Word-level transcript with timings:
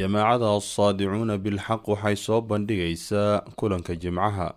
jamaacada 0.00 0.48
assaadicuuna 0.58 1.36
bilxaq 1.44 1.82
waxay 1.92 2.16
soo 2.16 2.40
bandhigaysaa 2.40 3.40
kulanka 3.58 3.92
jimcaha. 4.02 4.48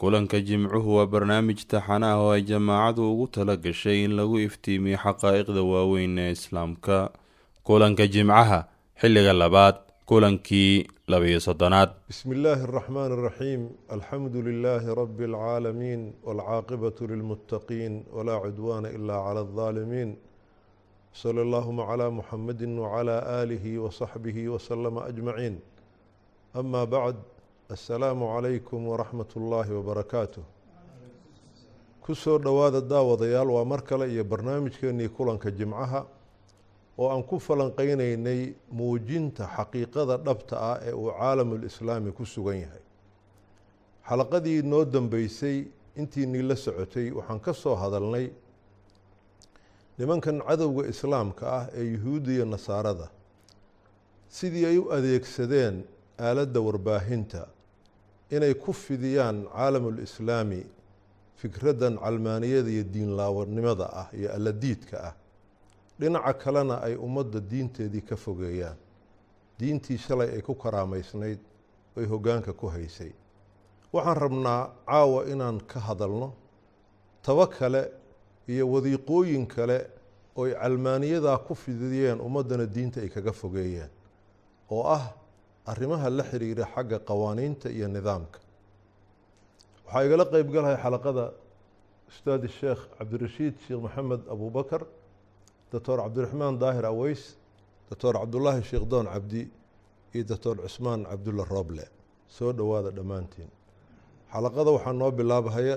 Kulanka 0.00 0.40
jimcuhu 0.48 0.96
waa 0.96 1.06
barnaamij 1.06 1.60
taxana 1.72 2.06
ah 2.12 2.20
oo 2.22 2.30
ay 2.36 2.42
jamaacadu 2.42 3.02
ugu 3.12 3.26
tala 3.34 3.56
gashay 3.56 4.04
in 4.04 4.12
lagu 4.18 4.38
iftiimiyo 4.46 4.98
xaqaa-iqda 5.04 5.62
waaweyn 5.72 6.18
ee 6.18 6.30
islaamka. 6.36 7.10
Kulanka 7.66 8.06
jimcaha 8.06 8.58
xilliga 9.00 9.32
labaad 9.32 9.76
kulankii 10.06 10.86
labiyo 11.08 11.40
soddonaad. 11.40 11.90
Bismi 12.08 12.34
illaahi 12.36 12.62
araxmaan 12.68 13.12
araxiim 13.18 13.62
alxamdu 13.94 14.42
lilaahi 14.42 14.94
rabi 15.00 15.24
alcaalamiin 15.30 16.02
walcaaqibatu 16.26 17.06
lilmuttaqiin. 17.10 17.94
Walaa 18.16 18.40
cudwaana 18.44 18.88
ilaa 18.90 19.22
cala 19.26 19.40
aldaalimiin 19.46 20.10
sala 21.12 21.42
allahuma 21.42 21.86
calaa 21.86 22.10
muxamedi 22.10 22.66
wacalaa 22.66 23.20
aalihi 23.40 23.78
wasaxbihi 23.78 24.48
wasalama 24.48 25.04
ajmaciin 25.04 25.60
ama 26.54 26.86
bacd 26.86 27.16
assalaamu 27.70 28.26
calaykum 28.34 28.88
waraxmat 28.88 29.36
ullaahi 29.36 29.72
wabarakaatuh 29.72 30.42
ku 32.00 32.14
soo 32.14 32.38
dhowaada 32.38 32.80
daawadayaal 32.80 33.50
waa 33.50 33.64
mar 33.64 33.82
kale 33.84 34.08
iyo 34.12 34.24
barnaamijkeenii 34.24 35.08
kulanka 35.08 35.50
jimcaha 35.50 36.06
oo 36.98 37.08
aan 37.10 37.22
ku 37.22 37.38
falanqeyneynay 37.38 38.54
muujinta 38.72 39.46
xaqiiqada 39.56 40.16
dhabta 40.16 40.56
ah 40.60 40.78
ee 40.82 40.92
uu 40.92 41.10
caalamulislaami 41.18 42.12
ku 42.12 42.26
sugan 42.26 42.56
yahay. 42.60 42.82
Xalaqadii 44.08 44.62
noo 44.62 44.84
dambeysay 44.84 45.68
intiinii 45.96 46.42
la 46.42 46.56
socotay 46.56 47.10
waxaan 47.12 47.40
ka 47.40 47.52
soo 47.52 47.74
hadalnay 47.74 48.32
nimankan 50.02 50.42
cadowga 50.42 50.82
islaamka 50.90 51.44
ah 51.58 51.66
ee 51.78 51.84
yuhuudda 51.94 52.32
iyo 52.32 52.44
nasaarada 52.44 53.06
sidii 54.28 54.66
ay 54.66 54.78
u 54.78 54.90
adeegsadeen 54.96 55.84
aaladda 56.18 56.60
warbaahinta 56.60 57.46
inay 58.30 58.54
ku 58.54 58.72
fidiyaan 58.72 59.46
caalamulislaami 59.46 60.66
fikraddan 61.40 61.98
calmaaniyada 62.02 62.70
iyo 62.70 62.84
diinlaawanimada 62.94 63.86
ah 64.00 64.08
iyo 64.18 64.28
alladiidka 64.34 64.96
ah 65.08 65.14
dhinaca 66.00 66.32
kalena 66.34 66.82
ay 66.82 66.94
ummadda 66.96 67.38
diinteedii 67.40 68.00
ka 68.02 68.16
fogeeyaan. 68.16 68.76
Diintii 69.58 69.98
shalay 69.98 70.28
ay 70.34 70.42
ku 70.42 70.54
karaameysnayd 70.54 71.38
ay 71.96 72.06
hoggaanka 72.10 72.52
ku 72.52 72.66
haysay. 72.66 73.12
Waxaan 73.92 74.16
rabnaa 74.18 74.70
caawa 74.86 75.20
inaan 75.30 75.60
ka 75.70 75.78
hadalno 75.80 76.32
tabo 77.22 77.46
kale 77.46 77.92
iyo 78.48 78.66
wadiiqooyin 78.72 79.46
kale 79.46 79.86
oo 80.36 80.44
ay 80.46 80.54
calmaaniyadaa 80.62 81.38
ku 81.46 81.54
fidiyeen 81.54 82.18
ummaddana 82.26 82.66
diinta 82.74 83.00
ay 83.00 83.08
kaga 83.14 83.32
fogeeyeen 83.32 83.90
oo 84.70 84.82
ah 84.96 85.04
arrimaha 85.66 86.10
la 86.10 86.24
xiriira 86.30 86.64
xagga 86.74 86.98
qawaaniinta 87.08 87.68
iyo 87.76 87.88
nidaamka. 87.88 88.38
Waxaa 89.86 90.04
igala 90.06 90.24
qeyb 90.32 90.48
galahay 90.54 90.76
xalaqada 90.84 91.24
ustaad 92.10 92.42
sheekh 92.58 92.80
cabdirashiid 92.98 93.54
sheekh 93.66 93.80
maxamed 93.86 94.22
abubakar 94.34 94.82
doctor 95.72 95.96
cabdiraxmaan 96.04 96.54
daahir 96.62 96.84
aweys 96.92 97.22
doctor 97.88 98.12
cabdulaahi 98.20 98.62
sheekh 98.70 98.84
doon 98.92 99.06
cabdi 99.14 99.42
iyo 100.14 100.24
doctor 100.30 100.54
cusmaan 100.64 101.00
cabdulla 101.10 101.44
rooble. 101.44 101.84
Soo 102.28 102.52
dhowaada 102.52 102.90
dhammaantiin. 102.96 103.50
Xalaqada 104.32 104.70
waxaa 104.76 104.92
noo 105.00 105.10
bilaabahaya 105.18 105.76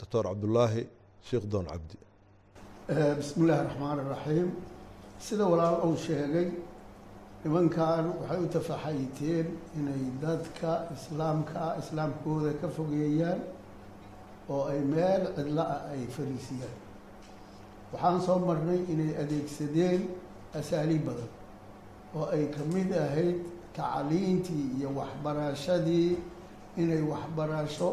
doctor 0.00 0.24
cabdulaahi 0.30 0.82
sheekh 1.28 1.46
doon 1.52 1.66
cabdi 1.72 1.96
bismi 2.88 3.42
illaahi 3.44 3.64
raxmaan 3.68 3.98
iraxiim 4.04 4.48
sida 5.26 5.44
walaal 5.52 5.76
uu 5.86 5.96
sheegay 6.06 6.48
nimankan 7.44 8.04
waxay 8.20 8.38
u 8.44 8.46
tafaxayiteen 8.56 9.46
inay 9.78 10.02
dadka 10.22 10.72
islaamka 10.96 11.64
islaamkooda 11.82 12.52
ka 12.60 12.68
fogeeyaan 12.76 13.40
oo 14.54 14.62
ay 14.72 14.80
meel 14.92 15.22
cidlo 15.36 15.62
ah 15.74 15.82
ay 15.92 16.02
fariisiyaan. 16.16 16.76
Waxaan 17.92 18.20
soo 18.26 18.38
marnay 18.48 18.80
inay 18.92 19.10
adeegsadeen 19.22 20.00
asaaliib 20.58 21.02
badan 21.08 21.30
oo 22.16 22.26
ay 22.34 22.44
ka 22.54 22.62
mid 22.74 22.90
ahayd 23.04 23.36
tacliintii 23.76 24.66
iyo 24.78 24.88
waxbarashadii. 24.98 26.10
Inay 26.82 27.02
waxbarasho 27.12 27.88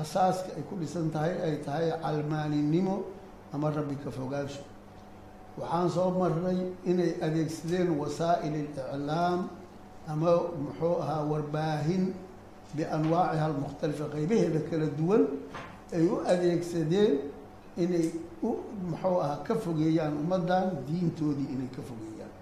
asaaska 0.00 0.50
ay 0.58 0.62
ku 0.68 0.74
dhisan 0.80 1.06
tahay 1.14 1.34
ay 1.46 1.54
tahay 1.66 1.86
calmaaninimo 2.02 2.96
ama 3.54 3.70
rabbi 3.70 3.96
ka 4.04 4.10
fogaansho 4.10 4.62
waxaan 5.58 5.88
soo 5.90 6.10
marnay 6.20 6.58
inay 6.90 7.12
adeegsadeen 7.26 7.90
wasaa'il 8.00 8.54
اliclaam 8.54 9.40
ama 10.12 10.32
muxuu 10.64 10.94
ahaa 11.02 11.22
warbaahin 11.30 12.04
bianwaaciha 12.76 13.44
almukhtalifa 13.50 14.06
qeybaheeda 14.14 14.60
kala 14.70 14.86
duwan 14.98 15.22
ay 15.96 16.04
u 16.06 16.16
adeegsadeen 16.32 17.14
inay 17.76 18.06
u 18.42 18.50
muxuu 18.90 19.18
ahaa 19.24 19.42
ka 19.46 19.54
fogeeyaan 19.64 20.14
ummaddan 20.22 20.66
diintoodii 20.88 21.48
inay 21.54 21.68
ka 21.76 21.82
fogeeyaan. 21.88 22.32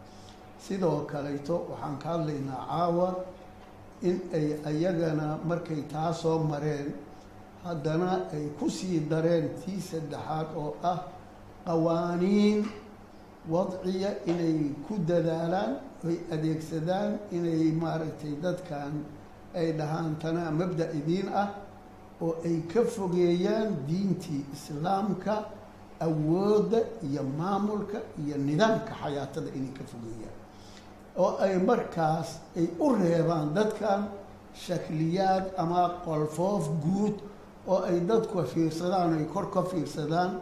Sidoo 0.65 0.99
kaleyto 1.11 1.57
waxaan 1.71 1.97
ka 2.03 2.09
hadlaynaa 2.19 2.61
caawa 2.71 3.09
in 4.03 4.17
ay 4.35 4.47
ayagana 4.71 5.39
markay 5.49 5.81
taa 5.93 6.13
soo 6.13 6.39
mareen 6.51 6.89
haddana 7.67 8.11
ay 8.35 8.45
ku 8.59 8.67
sii 8.77 9.01
dareen 9.11 9.47
tii 9.65 9.81
saddexaad 9.91 10.49
oo 10.63 10.73
ah 10.93 10.99
qawaaniin 11.67 12.61
wadciya 13.53 14.11
inay 14.31 14.59
ku 14.87 14.95
dadaalaan 15.09 15.73
ay 16.09 16.17
adeegsadaan 16.35 17.13
inay 17.37 17.73
maaragtay 17.83 18.35
dadkan 18.45 18.93
ay 19.59 19.69
dhahaan 19.79 20.15
tanaa 20.23 20.51
mabda 20.61 20.87
idiin 20.99 21.29
ah 21.43 21.49
oo 22.25 22.33
ay 22.49 22.57
ka 22.73 22.81
fogeeyaan 22.97 23.69
diintii 23.89 24.43
islaamka 24.57 25.35
awoodda 26.07 26.81
iyo 27.09 27.23
maamulka 27.39 27.99
iyo 28.23 28.37
nidaamka 28.49 28.93
xayaatada 29.03 29.49
inay 29.59 29.73
ka 29.79 29.85
fogeeyaan. 29.93 30.37
Oo 31.23 31.33
ay 31.45 31.55
markaas 31.69 32.29
ay 32.59 32.67
u 32.85 32.87
reebaan 33.01 33.49
dadkan 33.57 34.01
shakliyaad 34.65 35.45
ama 35.63 35.83
qolfoof 36.05 36.65
guud 36.85 37.17
oo 37.69 37.81
ay 37.89 38.01
dadku 38.09 38.43
fiirsadaan 38.53 39.13
ay 39.19 39.25
kor 39.35 39.47
ka 39.55 39.63
fiirsadaan 39.63 40.33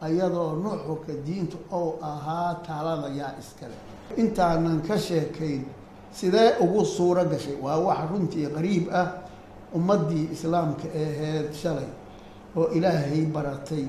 ayadoo 0.00 0.52
nuxurka 0.64 1.12
diinta 1.26 1.56
ou 1.72 1.98
ahaa 2.02 2.54
taalada 2.66 3.08
yaa 3.20 3.32
iskale 3.40 3.76
intaanan 4.16 4.80
ka 4.88 4.96
sheekayn 4.98 5.64
sidee 6.12 6.56
ugu 6.60 6.84
suuro 6.84 7.24
gashay? 7.24 7.54
Waa 7.62 7.78
wax 7.78 7.98
runtii 8.10 8.46
qariib 8.56 8.84
ah 8.92 9.08
ummaddii 9.76 10.28
islaamka 10.34 10.86
aheyd 11.02 11.52
shalay 11.54 11.88
oo 12.56 12.66
ilaahay 12.76 13.22
baratay 13.34 13.84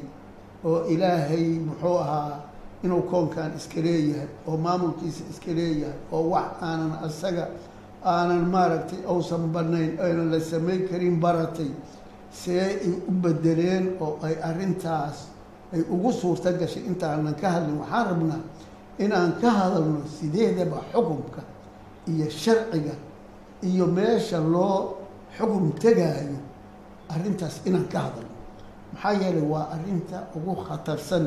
oo 0.65 0.85
ilaahay 0.93 1.45
muxuu 1.67 1.97
ahaa 1.97 2.39
inuu 2.83 3.01
koonkan 3.11 3.51
iska 3.57 3.81
leeyahay 3.81 4.27
oo 4.47 4.57
maamulkiisa 4.57 5.23
iska 5.31 5.51
leeyahay 5.59 5.97
oo 6.11 6.29
wax 6.33 6.47
aanan 6.61 6.93
asaga 7.07 7.47
aanan 8.05 8.45
maaragtay 8.53 8.99
uusan 9.09 9.43
banayn 9.53 9.97
aynan 10.05 10.29
la 10.33 10.39
samayn 10.39 10.81
karin 10.89 11.17
baratay 11.23 11.69
see 12.39 12.59
ay 12.59 12.73
u 13.07 13.11
bedeleen 13.23 13.85
oo 14.03 14.17
ay 14.27 14.35
arrintaas 14.49 15.17
ay 15.73 15.81
ugu 15.93 16.09
suurto 16.19 16.49
gashay 16.59 16.83
intaanan 16.89 17.35
ka 17.41 17.47
hadlin 17.55 17.77
waxaan 17.81 18.05
rabnaa 18.11 18.41
inaan 19.03 19.31
ka 19.41 19.49
hadalno 19.59 19.99
sideedaba 20.17 20.79
xukumka 20.93 21.41
iyo 22.11 22.27
sharciga 22.29 22.95
iyo 23.69 23.85
meesha 23.97 24.39
loo 24.53 24.77
xukum 25.37 25.65
tegaayo 25.81 26.39
arrintaas 27.13 27.55
inaan 27.67 27.87
ka 27.93 27.99
hadalno. 28.05 28.29
Maxaa 28.93 29.13
yeelay 29.21 29.45
waa 29.53 29.65
arrinta 29.75 30.17
ugu 30.35 30.53
khatarsan 30.67 31.25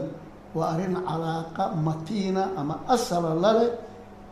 waa 0.56 0.68
arrin 0.76 0.94
calaaqa 1.08 1.64
matiina 1.86 2.42
ama 2.60 2.74
asala 2.94 3.30
lale 3.44 3.66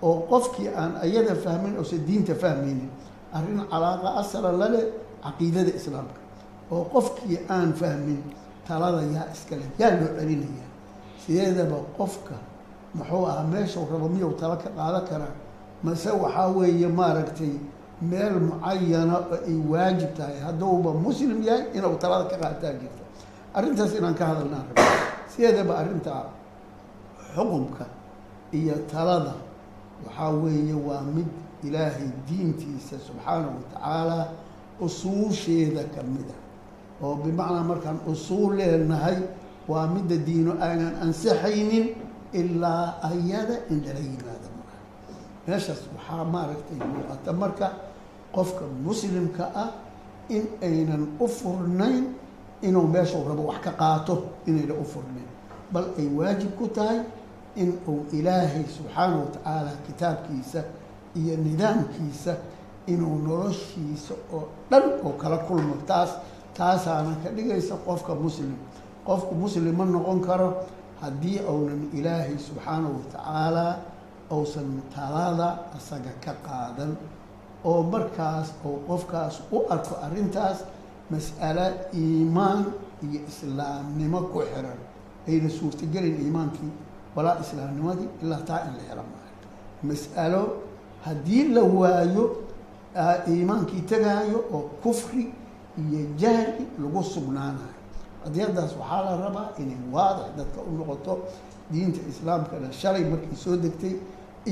oo 0.06 0.16
qofkii 0.30 0.68
aan 0.80 0.92
ayada 1.04 1.34
fahmin 1.44 1.74
ose 1.80 1.96
diinta 2.06 2.34
fahmaynin 2.42 2.90
arrin 3.36 3.60
calaaqa 3.70 4.08
asala 4.20 4.50
lale 4.60 4.80
caqiidada 5.24 5.72
islaamka 5.78 6.20
oo 6.74 6.84
qofkii 6.94 7.38
aan 7.54 7.70
fahmin 7.80 8.20
talada 8.68 9.00
yaa 9.14 9.26
iskale 9.34 9.64
yaa 9.80 9.90
loo 10.00 10.10
celinaya 10.18 10.66
sideedaba 11.22 11.76
qofka 11.98 12.34
muxuu 12.96 13.24
ahaa 13.30 13.44
meeshau 13.52 13.84
rabo 13.92 14.06
miyuu 14.14 14.32
talo 14.40 14.56
ka 14.62 14.68
qaadan 14.78 15.04
karaa? 15.10 15.34
Mase 15.84 16.10
waxaa 16.22 16.48
weeye 16.56 16.88
maaragtay 16.98 17.54
meel 18.10 18.34
mucayana 18.48 19.16
oo 19.18 19.36
ay 19.48 19.56
waajib 19.72 20.10
tahay. 20.16 20.38
Hadduuba 20.46 20.90
muslim 21.04 21.38
yahay 21.48 21.64
inuu 21.76 21.96
talada 22.02 22.24
ka 22.30 22.36
qaataa 22.42 22.72
jirta 22.80 23.02
arrintaas 23.56 23.92
inaan 23.98 24.14
ka 24.20 24.24
hadalnaan 24.30 24.64
rabo. 24.68 24.82
Sideedaba 25.32 25.72
arrinta 25.80 26.12
xukumka 27.34 27.84
iyo 28.58 28.74
talada 28.92 29.34
waxaa 30.04 30.30
weeye 30.42 30.74
waa 30.88 31.02
mid 31.14 31.26
ilaahay 31.66 32.08
diintiisa 32.28 32.96
subxaanahu 33.06 33.54
watacaala 33.58 34.18
usuusheeda 34.84 35.82
ka 35.94 36.00
mid 36.12 36.28
a 36.30 36.36
oo 37.04 37.14
bimacnaa 37.24 37.64
markaan 37.70 37.98
usuul 38.12 38.52
leenahay 38.58 39.18
waa 39.70 39.86
midda 39.94 40.16
diino 40.26 40.52
aanan 40.66 40.94
ansixaynin 41.04 41.86
ilaa 42.40 42.86
ayada 43.10 43.56
in 43.70 43.78
lala 43.86 44.00
yimaado. 44.08 44.48
Maa 44.58 44.78
meeshaas 45.46 45.80
waxaa 45.94 46.24
maaragtay 46.34 46.78
muuqata 46.92 47.30
marka 47.42 47.66
qofka 48.34 48.64
muslimka 48.86 49.44
ah 49.62 49.70
in 50.36 50.44
aynan 50.66 51.02
u 51.20 51.26
furnayn 51.38 52.04
inuu 52.66 52.86
meeshuu 52.94 53.24
rabo 53.28 53.42
wax 53.50 53.58
ka 53.66 53.72
qaato 53.80 54.14
inaynan 54.48 54.78
u 54.80 54.84
furnayn. 54.92 55.28
Bal 55.72 55.86
ay 56.00 56.06
waajib 56.18 56.52
ku 56.58 56.66
tahay 56.76 56.98
in 57.62 57.70
uu 57.90 58.00
ilaahay 58.18 58.64
subxaana 58.76 59.16
wa 59.20 59.26
tacaala 59.34 59.70
kitaabkiisa 59.86 60.60
iyo 61.20 61.34
nidaamkiisa 61.46 62.32
inuu 62.92 63.16
noloshiisa 63.26 64.14
oo 64.34 64.42
dhan 64.70 64.84
oo 65.06 65.12
kala 65.22 65.38
kulmo. 65.46 65.74
Taas 65.90 66.10
taasaana 66.58 67.12
ka 67.22 67.28
dhigaysa 67.36 67.74
qofka 67.86 68.14
muslim 68.24 68.52
qofku 69.06 69.34
muslim 69.34 69.74
ma 69.78 69.84
noqon 69.84 70.20
karo 70.28 70.48
haddii 71.02 71.38
uunan 71.52 71.82
ilaahay 71.98 72.36
subxaana 72.46 72.88
wa 72.94 73.00
tacaala 73.12 73.66
uusan 74.36 74.68
talada 74.94 75.48
asaga 75.76 76.12
ka 76.24 76.32
qaadan 76.46 76.92
oo 77.64 77.82
markaas 77.92 78.48
uu 78.66 78.78
qofkaas 78.88 79.34
u 79.52 79.58
arko 79.74 79.94
arrintaas 80.06 80.58
mas'alo 81.12 81.66
iimaan 82.02 82.60
iyo 83.04 83.20
islaamnimo 83.30 84.20
ku 84.32 84.38
xiran. 84.50 84.78
Ayna 85.28 85.48
suurtagelin 85.58 86.16
iimaankii 86.24 86.72
walaa 87.16 87.36
islaamnimadii 87.44 88.08
ilaa 88.22 88.42
taa 88.48 88.60
in 88.68 88.72
la 88.78 88.82
helo 88.88 89.04
maayo 89.12 89.34
mas'alo 89.90 90.42
haddii 91.06 91.44
la 91.54 91.62
waayo 91.78 92.24
iimaankii 93.32 93.82
tegaayo 93.90 94.38
oo 94.54 94.60
kufri 94.82 95.24
iyo 95.80 96.00
jahli 96.20 96.64
lagu 96.82 97.02
sugnaanayo. 97.02 97.74
Qadiyadaas 98.24 98.72
waxaa 98.80 99.02
la 99.06 99.12
rabaa 99.24 99.48
inay 99.62 99.80
waadix 99.94 100.28
dadka 100.38 100.60
u 100.60 100.72
noqoto 100.78 101.14
diinta 101.72 102.00
islaamkana 102.10 102.68
shalay 102.80 103.04
markii 103.12 103.36
soo 103.44 103.56
degtay 103.56 103.94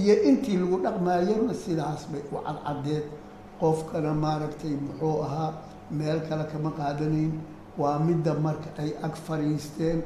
iyo 0.00 0.14
intii 0.28 0.56
lagu 0.62 0.76
dhaqmaayona 0.84 1.55
sidaas 1.55 2.02
bay 2.12 2.22
u 2.32 2.37
cadcadeed. 2.46 3.05
Qofkana 3.61 4.12
maaragtay 4.14 4.72
muxuu 4.84 5.22
ahaa 5.26 5.52
meel 5.90 6.20
kale 6.28 6.44
kama 6.52 6.70
qaadanayn 6.78 7.32
waa 7.78 7.99
midda 7.99 8.34
marka 8.34 8.69
ay 8.82 8.90
ag 9.06 9.14
fadhiisteen 9.26 9.99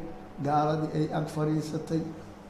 gaaladii 0.44 0.90
ay 0.98 1.06
ag 1.18 1.26
fadhiisatay 1.34 2.00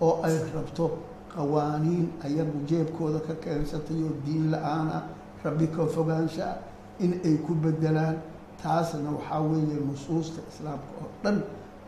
oo 0.01 0.15
ay 0.27 0.37
rabto 0.55 0.87
qawaaniin 1.35 2.07
ayagu 2.27 2.59
jeebkooda 2.69 3.21
ka 3.27 3.35
keensatay 3.45 4.01
oo 4.07 4.15
diin 4.25 4.51
la'aan 4.53 4.89
ah 4.99 5.03
rabbi 5.45 5.67
ka 5.77 5.87
fogaansha 5.95 6.45
ah 6.53 6.59
in 7.05 7.13
ay 7.25 7.37
ku 7.47 7.53
bedelaan 7.55 8.17
taasna 8.65 9.11
waxaa 9.17 9.41
weeye 9.51 9.77
nusuusta 9.91 10.41
islaamka 10.51 10.91
oo 11.03 11.09
dhan 11.25 11.37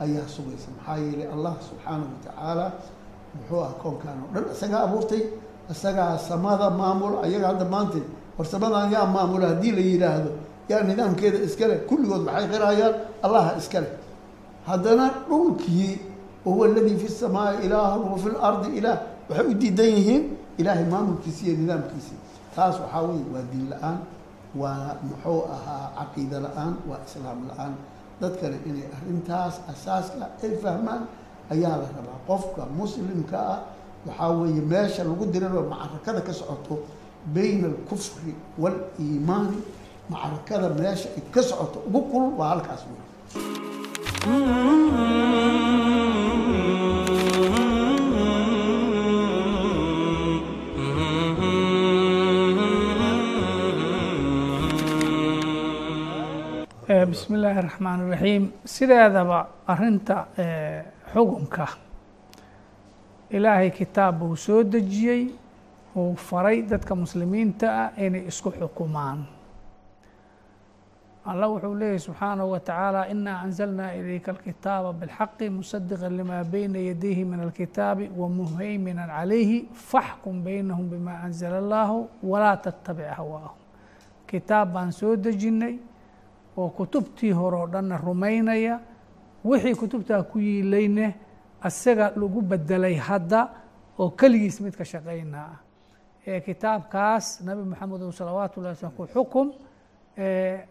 ayaa 0.04 0.26
sugaysa 0.34 0.68
maxaa 0.76 0.96
yeelay 1.04 1.28
allah 1.36 1.54
subxaanahu 1.68 2.08
wa 2.14 2.20
tacaala 2.26 2.66
muxuu 3.36 3.60
ah 3.68 3.72
koonkaan 3.82 4.18
oo 4.24 4.28
dhan 4.34 4.44
isagaa 4.54 4.80
abuurtay 4.88 5.22
isagaa 5.74 6.12
samada 6.28 6.66
maamula 6.80 7.16
ayaga 7.26 7.46
hadda 7.52 7.64
maanta 7.74 7.98
war 8.38 8.46
samadan 8.54 8.92
yaa 8.96 9.06
maamula 9.16 9.46
haddii 9.52 9.72
la 9.78 9.82
yidhaahdo 9.90 10.30
yaa 10.70 10.82
nidaamkeeda 10.90 11.38
iskale 11.48 11.74
kulligood 11.88 12.22
maxay 12.28 12.46
qirayaan? 12.52 12.94
Allaha 13.26 13.50
iskale 13.60 13.88
haddana 14.68 15.04
dhulkii 15.28 15.90
wahuwa 16.44 16.66
aladii 16.68 16.96
fi 17.02 17.08
samaai 17.22 17.56
ilaahun 17.66 18.04
wa 18.12 18.18
fi 18.22 18.28
lardi 18.42 18.68
ilaah 18.78 18.98
waxay 19.28 19.46
u 19.52 19.54
diidan 19.62 19.86
yihiin 19.96 20.22
ilaahay 20.60 20.84
maamulkiisi 20.94 21.42
iyo 21.46 21.56
nidaamkiisii 21.62 22.18
taas 22.56 22.74
waxaa 22.82 23.02
weye 23.08 23.24
waa 23.34 23.44
diin 23.52 23.66
la'aan 23.72 23.98
waa 24.54 24.94
muxuu 25.08 25.40
ahaa 25.54 25.90
caqiida 25.98 26.38
la'aan 26.46 26.74
waa 26.88 27.00
islaam 27.06 27.38
la'aan. 27.50 27.74
Dadkana 28.20 28.56
inay 28.68 28.86
arrintaas 28.96 29.54
asaaska 29.72 30.24
ay 30.42 30.52
fahmaan 30.62 31.02
ayaa 31.52 31.76
la 31.82 31.86
rabaa. 31.96 32.18
Qofka 32.28 32.62
muslimka 32.78 33.36
ah 33.54 33.58
waxaa 34.06 34.30
weeye 34.40 34.62
meesha 34.72 35.02
lagu 35.04 35.24
diriro 35.32 35.62
macrakada 35.72 36.20
ka 36.26 36.32
socoto 36.32 36.74
bayna 37.34 37.66
alkufri 37.72 38.32
waaliimaani 38.62 39.58
macrakada 40.12 40.68
meesha 40.80 41.08
ay 41.18 41.22
ka 41.34 41.42
socoto 41.42 41.78
ugu 41.88 42.00
kulul 42.10 42.32
waa 42.38 42.48
halkaas 42.54 42.82
wey 42.88 43.02
bismi 57.10 57.36
illaahi 57.38 57.62
raxmaan 57.66 58.00
iraxiim 58.08 58.44
sideedaba 58.74 59.38
arinta 59.72 60.16
xukunka 61.12 61.66
ilaahay 63.30 63.70
kitaab 63.70 64.18
buu 64.20 64.36
soo 64.36 64.62
dejiyey 64.72 65.22
uu 65.96 66.14
faray 66.16 66.62
dadka 66.70 66.94
muslimiinta 66.94 67.66
ah 67.82 67.90
inay 68.04 68.26
isku 68.30 68.50
xukumaan. 68.58 69.18
Allah 71.26 71.48
wuxuu 71.50 71.74
leeyahy 71.80 71.98
subxaanahu 71.98 72.50
wa 72.54 72.60
tacaala 72.60 73.06
inaa 73.10 73.38
anzalnaa 73.44 73.90
ilayka 73.98 74.30
alkitaaba 74.32 74.92
bilxaqi 74.92 75.50
musadiqa 75.50 76.08
lima 76.18 76.44
bayna 76.44 76.78
yadayhi 76.78 77.24
min 77.24 77.40
alkitaabi 77.40 78.10
wamuhayminan 78.20 79.08
calayhi 79.10 79.58
faxkum 79.90 80.44
baynahum 80.44 80.86
bima 80.90 81.14
anzala 81.26 81.58
allahu 81.58 82.08
walaa 82.22 82.56
tattabic 82.56 83.10
hawaahum 83.18 83.58
kitaab 84.30 84.72
baan 84.74 84.92
soo 84.92 85.16
dejinnay 85.16 85.74
oo 86.56 86.68
kutubtii 86.78 87.30
hore 87.32 87.56
oo 87.56 87.66
dhanna 87.66 87.96
rumaynaya 87.96 88.80
wixii 89.44 89.74
kutubtaa 89.74 90.22
ku 90.22 90.38
yiilayne 90.38 91.14
asaga 91.62 92.12
lagu 92.16 92.40
bedelay 92.42 92.94
hadda 93.08 93.40
oo 93.98 94.10
keligiis 94.10 94.60
mid 94.60 94.74
ka 94.76 94.84
shaqaynaa 94.84 95.46
ah 95.54 95.58
ee 96.26 96.40
kitaabkaas 96.40 97.40
nabi 97.46 97.62
moxamedu 97.70 98.12
salawaatu 98.12 98.60
ullahi 98.60 98.76
slam 98.76 98.92
ku 98.98 99.06
xukum 99.14 99.46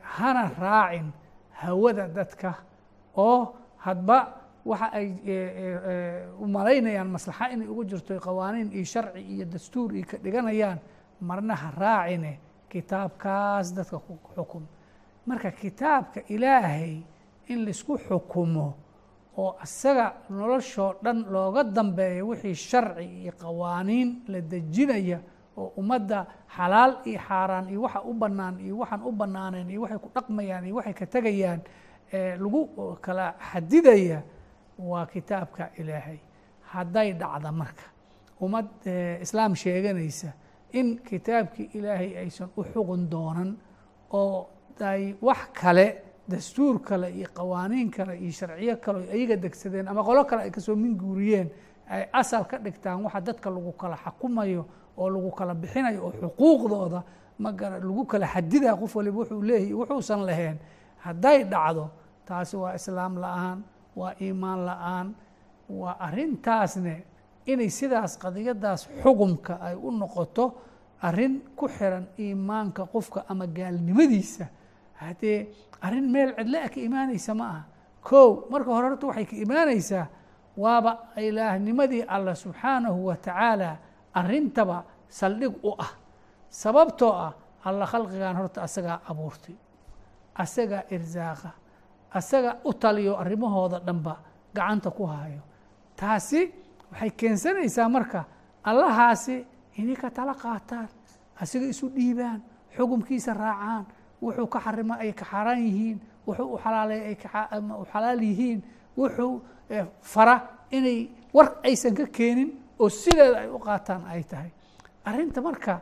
hana 0.02 0.44
raacin 0.60 1.08
hawada 1.62 2.08
dadka 2.08 2.54
oo 3.18 3.56
hadba 3.78 4.18
waxa 4.66 4.88
ay 5.00 5.08
u 6.42 6.48
malaynayaan 6.48 7.08
maslaxa 7.08 7.50
inay 7.54 7.68
ugu 7.68 7.84
jirto 7.86 8.20
qawaaniin 8.20 8.70
iyo 8.74 8.86
sharci 8.86 9.22
iyo 9.34 9.46
dastuur 9.46 9.94
iyo 9.96 10.06
ka 10.12 10.18
dhiganayaan 10.18 10.80
marna 11.22 11.56
ha 11.56 11.70
raacine 11.78 12.40
kitaabkaas 12.70 13.74
dadka 13.78 13.98
ku 14.00 14.18
xukum 14.36 14.64
marka 15.26 15.52
kitaabka 15.52 16.20
ilaahay 16.34 17.02
in 17.52 17.66
la 17.66 17.70
isku 17.76 17.98
xukumo 17.98 18.68
oo 19.38 19.56
isaga 19.64 20.14
noloshoo 20.30 20.94
dhan 21.04 21.26
looga 21.34 21.64
dambeeyo 21.64 22.28
wixii 22.28 22.56
sharci 22.56 23.04
iyo 23.22 23.32
qawaaniin 23.42 24.10
la 24.28 24.40
dejinaya 24.42 25.20
oo 25.58 25.68
ummadda 25.78 26.20
xalaal 26.56 26.94
iyo 27.06 27.20
xaaraan 27.28 27.70
iyo 27.70 27.82
waxa 27.82 28.02
u 28.10 28.14
bannaan 28.14 28.56
iyo 28.66 28.76
waxaan 28.82 29.02
u 29.04 29.12
bannaaneen 29.12 29.70
iyo 29.70 29.82
waxay 29.82 30.00
ku 30.00 30.10
dhaqmayaan 30.16 30.64
iyo 30.66 30.76
waxay 30.76 30.94
ka 30.94 31.06
tegayaan 31.06 31.62
lagu 32.42 32.62
kala 33.02 33.26
xadidaya 33.52 34.20
waa 34.80 35.06
kitaabka 35.06 35.70
ilaahay. 35.80 36.20
Hadday 36.72 37.14
dhacda 37.14 37.52
marka 37.52 37.86
ummad 38.42 38.68
islaam 39.26 39.56
sheeganaysa 39.56 40.30
in 40.74 41.00
kitaabkii 41.10 41.70
ilaahay 41.78 42.12
aysan 42.24 42.50
u 42.58 42.64
xugun 42.64 43.10
doonan 43.12 43.58
oo 44.12 44.48
ay 44.82 45.16
wax 45.22 45.40
kale 45.54 46.02
dastuur 46.28 46.82
kale 46.82 47.12
iyo 47.14 47.28
qawaaniin 47.34 47.90
kale 47.92 48.18
iyo 48.20 48.32
sharciyo 48.32 48.78
kale 48.78 48.98
o 49.08 49.12
ayaga 49.14 49.36
degsadeen 49.36 49.88
ama 49.88 50.04
qolo 50.04 50.26
kale 50.26 50.42
ay 50.44 50.52
ka 50.52 50.62
soo 50.62 50.76
minguuriyeen 50.76 51.50
ay 51.90 52.04
asal 52.14 52.44
ka 52.48 52.58
dhigtaan 52.58 53.04
waxa 53.06 53.22
dadka 53.22 53.50
lagu 53.50 53.72
kala 53.78 53.96
xakumayo 53.98 54.66
oo 54.98 55.10
lagu 55.10 55.32
kala 55.32 55.54
bixinayo 55.54 56.06
oo 56.06 56.12
xuquuqdooda 56.12 57.04
magara 57.40 57.78
lagu 57.80 58.06
kala 58.06 58.26
xadidaa 58.28 58.76
qof 58.76 58.96
waliba 58.96 59.18
wuxuu 59.22 59.42
leeyahy 59.42 59.74
wuxuusan 59.74 60.26
lahayn. 60.26 60.58
Hadday 61.06 61.44
dhacdo 61.44 61.90
taasi 62.26 62.56
waa 62.58 62.74
islaam 62.74 63.18
la'aan 63.22 63.60
waa 63.96 64.14
iimaan 64.22 64.66
la'aan 64.66 65.08
waa 65.70 65.96
arrintaasne 66.00 67.04
inay 67.46 67.70
sidaas 67.70 68.18
qadiyadaas 68.18 68.90
xugumka 69.04 69.60
ay 69.62 69.76
u 69.76 69.92
noqoto 69.92 70.54
arrin 71.02 71.42
ku 71.56 71.68
xiran 71.68 72.08
iimaanka 72.18 72.86
qofka 72.90 73.26
ama 73.30 73.46
gaalnimadiisa 73.48 74.48
haddee 75.02 75.40
arrin 75.82 76.08
meel 76.12 76.30
cidlaa 76.38 76.68
ka 76.74 76.80
imaanaysa 76.88 77.34
ma 77.36 77.46
aha. 77.50 77.62
Kow 78.02 78.30
marka 78.52 78.70
hore 78.76 78.88
horta 78.90 79.08
waxay 79.08 79.26
ka 79.26 79.36
imaanaysaa 79.46 80.06
waaba 80.58 80.92
ilaahnimadii 81.18 82.04
allah 82.08 82.36
subxaanahu 82.36 83.06
wa 83.10 83.16
tacaala 83.18 83.78
arrintaba 84.14 84.84
saldhig 85.10 85.54
u 85.64 85.72
ah. 85.86 85.92
Sababtoo 86.50 87.12
ah 87.12 87.34
alla 87.66 87.86
khalqigan 87.86 88.36
horta 88.40 88.62
asagaa 88.64 89.00
abuurtay 89.10 89.56
asagaa 90.36 90.84
irsaaqa 90.96 91.50
asaga 92.20 92.52
u 92.64 92.74
taliyo 92.74 93.18
arrimahooda 93.18 93.80
dhanba 93.80 94.14
gacanta 94.56 94.90
ku 94.92 95.04
hayo. 95.06 95.42
Taasi 95.96 96.42
waxay 96.92 97.10
keensanaysaa 97.20 97.90
marka 97.90 98.24
allahaasi 98.64 99.46
inay 99.80 99.96
ka 99.96 100.10
tala 100.12 100.34
qaataan 100.34 100.88
asiga 101.42 101.66
isu 101.74 101.90
dhiibaan 101.96 102.40
xukumkiisa 102.76 103.34
raacaan 103.34 103.86
wuxuu 104.26 104.48
ka 104.54 104.60
xarima 104.66 104.96
ay 105.04 105.12
ka 105.14 105.26
xaaraan 105.32 105.60
yihiin 105.68 105.98
wuxuu 106.28 106.54
u 106.54 106.58
xalaalay 106.64 107.00
ay 107.10 107.16
u 107.82 107.86
xalaal 107.92 108.22
yihiin 108.30 108.60
wuxuu 108.98 109.42
fara 110.02 110.36
inay 110.72 111.10
war 111.34 111.48
aysan 111.64 111.94
ka 111.96 112.06
keenin 112.18 112.50
oo 112.80 112.90
sideeda 112.90 113.40
ay 113.40 113.50
u 113.50 113.60
qaataan 113.60 114.04
ay 114.12 114.24
tahay. 114.24 114.50
Arrinta 115.06 115.42
marka 115.42 115.82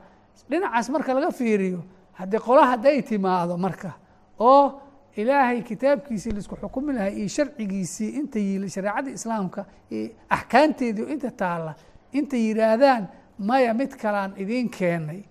dhinacaas 0.50 0.90
marka 0.90 1.14
laga 1.14 1.32
fiiriyo 1.32 1.80
haddii 2.20 2.40
qola 2.40 2.64
hadday 2.72 3.02
timaado 3.02 3.58
marka 3.58 3.92
oo 4.40 4.82
ilaahay 5.16 5.62
kitaabkiisii 5.64 6.32
la 6.32 6.40
isku 6.40 6.56
xukumi 6.56 6.94
lahay 6.94 7.14
iyo 7.20 7.28
sharcigiisii 7.30 8.10
inta 8.20 8.40
yiila 8.40 8.68
shareecada 8.70 9.10
islaamka 9.12 9.66
iyo 9.92 10.10
axkaamteedii 10.30 11.06
inta 11.14 11.32
taalla 11.32 11.74
inta 12.12 12.38
yidhaahdaan 12.38 13.08
maya 13.40 13.74
mid 13.74 13.92
kalaan 14.02 14.34
idiin 14.38 14.70
keenay 14.70 15.22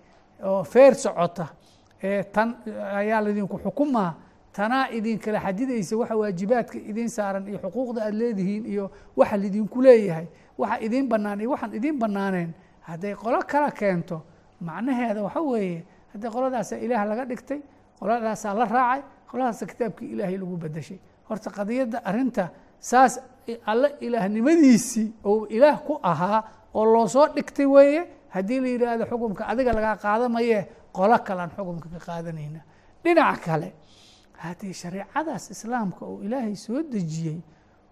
oo 0.43 0.63
feer 0.63 0.95
socota 0.95 1.47
tan 2.33 2.55
ayaa 2.99 3.21
laydinku 3.23 3.57
xukumaa 3.63 4.13
tanaa 4.55 4.87
idinkala 4.91 5.39
xadidaysa 5.39 5.97
waxa 5.97 6.15
waajibaadka 6.21 6.77
idiin 6.77 7.09
saaran 7.09 7.47
iyo 7.47 7.57
xuquuqda 7.63 8.01
aad 8.05 8.13
leedihiin 8.21 8.65
iyo 8.65 8.91
waxa 9.17 9.37
laydinku 9.37 9.81
leeyahay 9.81 10.27
waxa 10.57 10.77
idiin 10.85 11.07
bannaan 11.09 11.39
iyo 11.41 11.49
waxaan 11.51 11.73
idiin 11.73 11.99
bannaaneen. 11.99 12.53
Hadday 12.81 13.15
qolo 13.15 13.39
kala 13.47 13.71
keento 13.71 14.21
macnaheeda 14.61 15.23
waxa 15.23 15.41
weeye 15.41 15.83
haddii 16.13 16.29
qoladaasa 16.35 16.75
ilaah 16.77 17.05
laga 17.09 17.25
dhigtay 17.25 17.59
qoladaasaa 17.99 18.53
la 18.59 18.65
raacay 18.65 19.01
qoladaasa 19.31 19.65
kitaabkii 19.65 20.07
ilaahay 20.13 20.37
lagu 20.37 20.57
bedeshay 20.57 20.99
horta 21.29 21.49
qadiyadda 21.49 21.97
arrinta 22.05 22.49
saas 22.79 23.19
alle 23.65 23.95
ilaahnimadiisii 24.01 25.07
oo 25.23 25.45
ilaah 25.49 25.79
ku 25.87 25.99
ahaa 26.03 26.43
oo 26.73 26.85
loo 26.85 27.07
soo 27.07 27.27
dhigtay 27.35 27.65
weeye 27.65 28.01
haddii 28.29 28.59
la 28.59 28.67
yidhaahdo 28.67 29.05
xukumka 29.05 29.47
adiga 29.47 29.73
lagaa 29.73 29.95
qaadamaye 29.95 30.67
qolo 30.97 31.17
kalean 31.27 31.49
xukumka 31.55 31.87
ka 31.93 31.99
qaadanayna. 32.07 32.61
Dhinaca 33.03 33.39
kale 33.45 33.69
haddii 34.43 34.73
shareecadaas 34.81 35.49
islaamka 35.53 36.05
oo 36.05 36.21
ilaahay 36.25 36.55
soo 36.55 36.81
dejiyey 36.93 37.39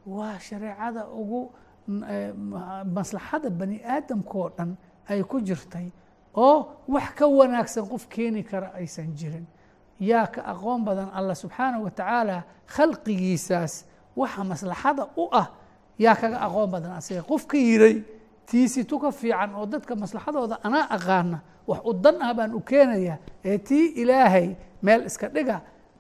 waa 0.06 0.40
shareecada 0.40 1.02
ugu 1.20 1.42
maslaxada 2.96 3.50
bani 3.50 3.78
aadamkao 3.84 4.50
dhan 4.58 4.72
ay 5.10 5.24
ku 5.24 5.38
jirtay 5.42 5.88
oo 6.36 6.58
wax 6.88 7.08
ka 7.18 7.26
wanaagsan 7.28 7.86
qof 7.92 8.08
keeni 8.08 8.44
kara 8.44 8.72
aysan 8.80 9.14
jirin. 9.16 9.46
Yaa 10.00 10.28
ka 10.28 10.42
aqoon 10.54 10.84
badan 10.86 11.10
allah 11.14 11.36
subxaanaه 11.36 11.82
wa 11.84 11.92
tacaala 11.92 12.44
khalqigiisaas 12.76 13.86
waxa 14.16 14.44
maslaxada 14.44 15.04
u 15.18 15.28
ah. 15.32 15.48
Yaa 16.00 16.16
kaga 16.16 16.38
aqoon 16.48 16.70
badan 16.72 16.92
asiga 16.98 17.22
qof 17.24 17.46
ka 17.48 17.58
yiray 17.58 18.04
tiisi 18.52 18.82
tuka 18.92 19.10
fiican 19.20 19.56
oo 19.60 19.66
dadka 19.74 19.94
maslaxadooda 20.02 20.56
anaa 20.68 20.86
aqaana 20.96 21.38
wax 21.70 21.80
u 21.90 21.92
dan 22.04 22.16
ah 22.28 22.34
baan 22.38 22.52
u 22.54 22.60
keenaya 22.70 23.16
ee 23.50 23.58
tii 23.68 23.86
ilaahay 24.04 24.48
meel 24.86 25.02
iska 25.10 25.28
dhiga 25.36 25.58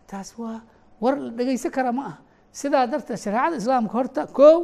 taas 0.10 0.30
waa 0.40 0.60
war 1.02 1.16
la 1.26 1.30
dhegaysan 1.38 1.72
kara 1.72 1.92
ma 1.98 2.04
ah. 2.12 2.18
Sidaa 2.60 2.84
darteed 2.92 3.18
shareecada 3.24 3.56
islaamka 3.62 3.94
horta 3.98 4.22
kow 4.38 4.58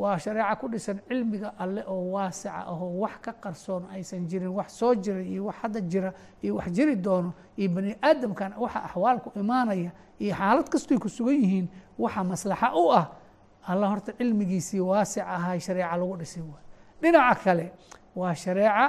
waa 0.00 0.14
shareeco 0.24 0.54
ku 0.60 0.66
dhisan 0.72 0.98
cilmiga 1.08 1.48
alle 1.62 1.82
oo 1.92 2.04
waasica 2.14 2.52
ahoo 2.72 2.90
wax 3.02 3.14
ka 3.24 3.32
qarsoon 3.44 3.82
aysan 3.94 4.22
jirin 4.30 4.52
wax 4.58 4.68
soo 4.78 4.94
jira 4.94 5.20
iyo 5.32 5.42
wax 5.48 5.56
hadda 5.62 5.80
jira 5.92 6.10
iyo 6.44 6.52
wax 6.58 6.68
jiri 6.76 6.94
doono 7.06 7.30
iyo 7.58 7.68
bani 7.74 7.92
aadamkan 8.08 8.52
waxa 8.62 8.78
axwaalku 8.86 9.28
imaanaya 9.42 9.90
iyo 10.22 10.34
xaalad 10.38 10.68
kastoy 10.72 10.98
ku 11.04 11.08
sugan 11.08 11.34
yihiin 11.42 11.66
waxa 11.98 12.22
maslaxa 12.24 12.68
u 12.82 12.84
ah. 13.00 13.06
Alla 13.66 13.86
horta 13.90 14.12
cilmigiisii 14.18 14.80
waasic 14.90 15.24
ahay 15.36 15.58
shareeca 15.66 15.96
lagu 16.00 16.14
dhisay 16.20 16.42
waay 16.50 16.64
dhinaca 17.06 17.34
kale. 17.44 17.66
Waa 18.16 18.34
shareeca 18.34 18.86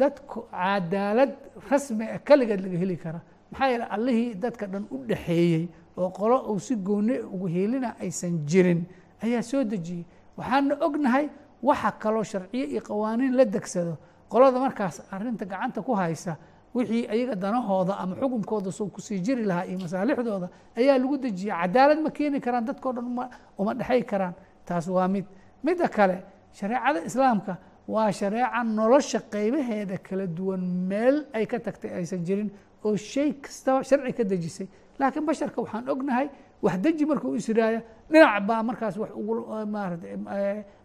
dadku 0.00 0.38
cadaalad 0.52 1.32
rasmi 1.70 2.04
ah 2.14 2.18
keligeed 2.28 2.60
laga 2.64 2.78
heli 2.82 2.96
kara 2.96 3.20
maxaa 3.52 3.68
yeele 3.72 3.86
allihii 3.96 4.34
dadka 4.44 4.66
dhan 4.72 4.84
u 4.94 4.96
dhaxeeyey 5.08 5.64
oo 5.96 6.10
qolo 6.18 6.36
uu 6.52 6.58
si 6.66 6.74
gooni 6.76 7.18
ugu 7.34 7.46
helina 7.54 7.88
aysan 8.02 8.34
jirin 8.50 8.80
ayaa 9.24 9.42
soo 9.42 9.64
dejiyey. 9.64 10.04
Waxaana 10.38 10.74
ognahay 10.86 11.26
waxa 11.62 11.90
kaloo 12.02 12.22
sharciyo 12.32 12.66
iyo 12.72 12.80
qawaaniin 12.88 13.34
la 13.38 13.44
degsado. 13.44 13.94
Qolada 14.30 14.58
markaas 14.60 14.96
arinta 15.12 15.44
gacanta 15.44 15.82
ku 15.82 15.92
haysa 15.94 16.36
wixii 16.74 17.08
ayaga 17.12 17.34
danahooda 17.34 17.98
ama 17.98 18.14
xukunkooda 18.20 18.70
soo 18.72 18.86
ku 18.94 19.00
sii 19.00 19.18
jiri 19.26 19.44
lahaa 19.50 19.64
iyo 19.66 19.78
masaalixdooda 19.84 20.48
ayaa 20.78 20.98
lagu 21.02 21.16
dejiya 21.18 21.54
cadaalad 21.62 21.98
ma 22.06 22.10
keeni 22.10 22.38
karaan 22.40 22.64
dadkao 22.64 22.92
dhan 22.92 23.06
uma 23.58 23.72
dhexay 23.74 24.02
karaan. 24.10 24.34
Taas 24.64 24.86
waa 24.88 25.08
mid. 25.08 25.24
Midda 25.64 25.88
kale 25.88 26.16
shareecada 26.58 27.00
islaamka 27.08 27.52
waa 27.88 28.10
shareeca 28.12 28.62
nolosha 28.64 29.20
qeybaheeda 29.32 29.96
kala 30.06 30.26
duwan 30.26 30.60
meel 30.90 31.16
ay 31.32 31.46
ka 31.46 31.58
tagtay 31.58 31.90
aysan 31.98 32.24
jirin 32.26 32.50
oo 32.84 32.96
shay 32.96 33.32
kastaba 33.44 33.82
sharci 33.84 34.12
ka 34.18 34.24
dejisay. 34.24 34.66
Laakiin 34.98 35.24
basharka 35.26 35.58
waxaan 35.62 35.88
ognahay 35.88 36.26
wax 36.62 36.76
deji 36.84 37.04
marka 37.10 37.26
u 37.28 37.34
israaya 37.40 37.80
dhinac 38.10 38.42
baa 38.48 38.62
markaas 38.62 38.96
wax 39.02 39.10
maarata 39.74 40.06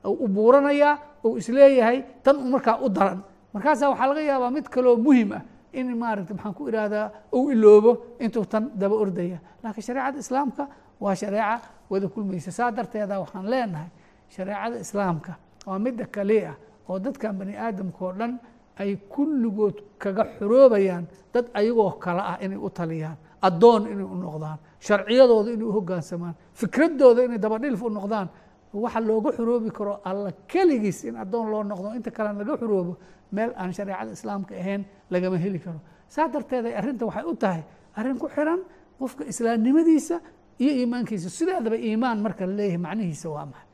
u 0.03 0.27
buuranayaa 0.27 0.93
ou 1.23 1.37
is 1.37 1.47
leeyahay 1.49 2.03
tan 2.23 2.35
u 2.37 2.45
markaa 2.53 2.77
u 2.85 2.89
daran. 2.89 3.19
Markaasaa 3.53 3.89
waxaa 3.91 4.07
laga 4.09 4.21
yaabaa 4.21 4.51
mid 4.51 4.67
kaloo 4.69 4.97
muhiim 4.97 5.31
ah 5.37 5.41
in 5.73 5.87
maarata 5.97 6.33
maxaan 6.33 6.53
ku 6.57 6.63
ihahdaa 6.69 7.11
uu 7.33 7.51
iloobo 7.51 7.91
intuu 8.19 8.45
tan 8.45 8.71
daba 8.79 8.95
ordaya. 8.95 9.37
Laakiin 9.63 9.83
shareecada 9.87 10.19
islaamka 10.19 10.63
waa 10.99 11.15
shareeca 11.15 11.59
wada 11.89 12.07
kulmaysa. 12.07 12.51
Saa 12.51 12.71
darteeda 12.71 13.19
waxaan 13.19 13.45
leenahay 13.51 13.89
shareecada 14.35 14.75
islaamka 14.79 15.33
waa 15.65 15.79
midda 15.79 16.05
kali 16.15 16.45
ah 16.45 16.55
oo 16.89 16.99
dadkan 16.99 17.33
bani 17.39 17.53
aadamka 17.65 17.99
oo 18.05 18.13
dhan 18.19 18.33
ay 18.81 18.95
kulligood 19.13 19.75
kaga 19.97 20.23
xoroobayaan 20.37 21.05
dad 21.33 21.45
ayagoo 21.53 21.91
kale 22.03 22.21
ah 22.31 22.37
inay 22.45 22.57
u 22.57 22.69
taliyaan 22.69 23.17
addoon 23.47 23.83
inay 23.91 24.05
u 24.13 24.15
noqdaan 24.23 24.57
sharciyadooda 24.79 25.49
inay 25.55 25.67
u 25.67 25.71
hoggaansamaan 25.77 26.35
fikradooda 26.53 27.23
inay 27.27 27.37
dabadhilf 27.45 27.81
u 27.83 27.89
noqdaan. 27.89 28.29
Waxa 28.75 28.99
looga 28.99 29.31
xoroobi 29.37 29.71
karo 29.71 29.93
alla 30.03 30.31
keligiis 30.51 31.03
in 31.07 31.15
addoon 31.15 31.47
loo 31.51 31.63
noqdo 31.63 31.95
inta 31.95 32.11
kalena 32.11 32.39
laga 32.43 32.53
xoroobo 32.61 32.93
meel 33.31 33.51
aan 33.55 33.71
shareecada 33.73 34.11
islaamka 34.11 34.53
ahayn 34.61 34.81
lagama 35.09 35.37
heli 35.37 35.59
karo. 35.59 35.79
Saa 36.13 36.27
darteed 36.27 36.65
ay 36.65 36.75
arrinta 36.79 37.05
waxay 37.07 37.23
u 37.31 37.33
tahay 37.43 37.63
arrin 37.95 38.17
ku 38.19 38.27
xiran 38.27 38.59
qofka 38.99 39.23
islaamnimadiisa 39.31 40.19
iyo 40.59 40.71
iimaankiisa. 40.79 41.29
Sideedaba 41.29 41.75
iimaan 41.87 42.19
marka 42.25 42.43
la 42.45 42.53
leeyahay 42.59 42.77
macnihiisa 42.85 43.27
waa 43.31 43.45
maxay 43.51 43.64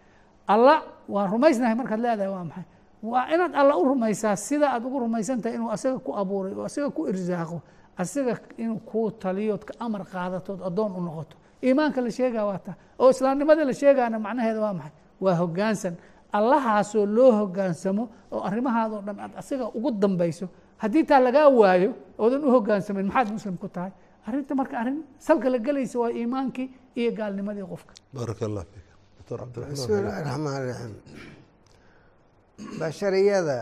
alla 0.53 0.75
waan 1.13 1.27
rumaysnahay 1.33 1.75
markaad 1.81 1.99
leedahay 2.05 2.31
waa 2.35 2.43
maxay? 2.49 2.65
Waa 3.11 3.25
inaad 3.33 3.53
alla 3.61 3.73
u 3.81 3.83
rumaysaa 3.91 4.35
sida 4.47 4.67
aad 4.73 4.83
ugu 4.87 4.99
rumaysantahay 5.05 5.55
inuu 5.57 5.69
asaga 5.75 5.97
ku 6.05 6.11
abuuray 6.21 6.53
oo 6.59 6.65
asaga 6.69 6.89
ku 6.97 7.01
irsaaqo 7.11 7.57
asaga 8.01 8.33
inuu 8.63 8.79
kuu 8.89 9.11
taliyood 9.23 9.63
ka 9.67 9.73
amar 9.85 10.01
qaadatood 10.13 10.59
addoon 10.67 10.91
u 10.97 11.01
noqoto. 11.07 11.35
Iimaanka 11.65 11.99
la 12.01 12.11
sheegaa 12.17 12.45
waa 12.49 12.59
ta. 12.65 12.71
Oo 13.01 13.09
islaamnimada 13.09 13.65
la 13.69 13.73
sheegaana 13.73 14.17
macnaheeda 14.25 14.59
waa 14.65 14.73
maxay? 14.79 14.93
Waa 15.23 15.35
hoggaansan. 15.41 15.95
Allahaasoo 16.37 17.05
loo 17.05 17.31
hoggaansamo 17.39 18.03
oo 18.31 18.41
arrimahaadoo 18.47 19.01
dhan 19.07 19.17
aad 19.19 19.33
asaga 19.41 19.65
ugu 19.77 19.89
dambayso. 19.91 20.45
Haddii 20.81 21.03
taa 21.09 21.19
lagaa 21.19 21.47
waayo 21.49 21.91
oodan 22.19 22.41
u 22.47 22.49
hoggaansamayn 22.55 23.05
maxaad 23.07 23.29
muslim 23.37 23.57
ku 23.57 23.67
tahay? 23.67 23.91
Arrinta 24.27 24.53
marka 24.55 24.75
arrin 24.81 24.97
salka 25.17 25.49
la 25.53 25.57
gelaysa 25.65 25.99
waa 25.99 26.09
iimaankii 26.19 26.67
iyo 26.99 27.11
gaalnimadii 27.19 27.65
qofka. 27.71 27.93
Baaraka 28.13 28.45
allah 28.49 28.63
fiik 28.71 28.85
doctor 29.31 29.63
cabdiraxmaan 29.63 29.87
bismi 29.87 29.95
illaahi 29.99 30.23
raxmaan 30.29 30.61
raxiim 30.69 30.93
bashariyada 32.79 33.59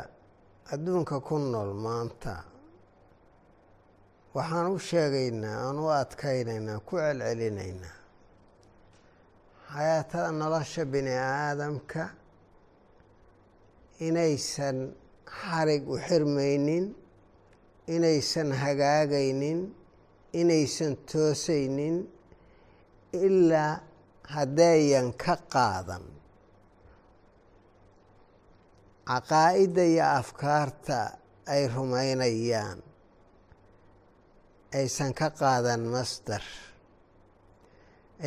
adduunka 0.73 1.17
ku 1.27 1.35
nool 1.53 1.71
maanta 1.85 2.33
waxaan 4.35 4.67
u 4.75 4.77
sheegaynaa 4.89 5.57
aan 5.65 5.77
u 5.83 5.88
adkaynaynaa 6.01 6.79
ku 6.88 6.93
celcelinaynaa. 7.03 7.95
Xayaatada 9.73 10.29
nolosha 10.41 10.83
bini 10.93 11.13
aadamka 11.38 12.03
inaysan 14.07 14.77
xarig 15.39 15.83
u 15.93 15.95
xirmaynin 16.07 16.85
inaysan 17.95 18.49
hagaagaynin 18.63 19.59
inaysan 20.41 20.93
toosaynin 21.11 21.95
ilaa 23.25 23.73
haddayan 24.33 25.07
ka 25.24 25.36
qaadan. 25.53 26.03
Caqaa'idda 29.09 29.83
iyo 29.93 30.05
afkaarta 30.21 31.00
ay 31.53 31.63
rumaynayaan 31.75 32.79
aysan 34.79 35.12
ka 35.19 35.27
qaadan 35.39 35.81
masdar. 35.93 36.43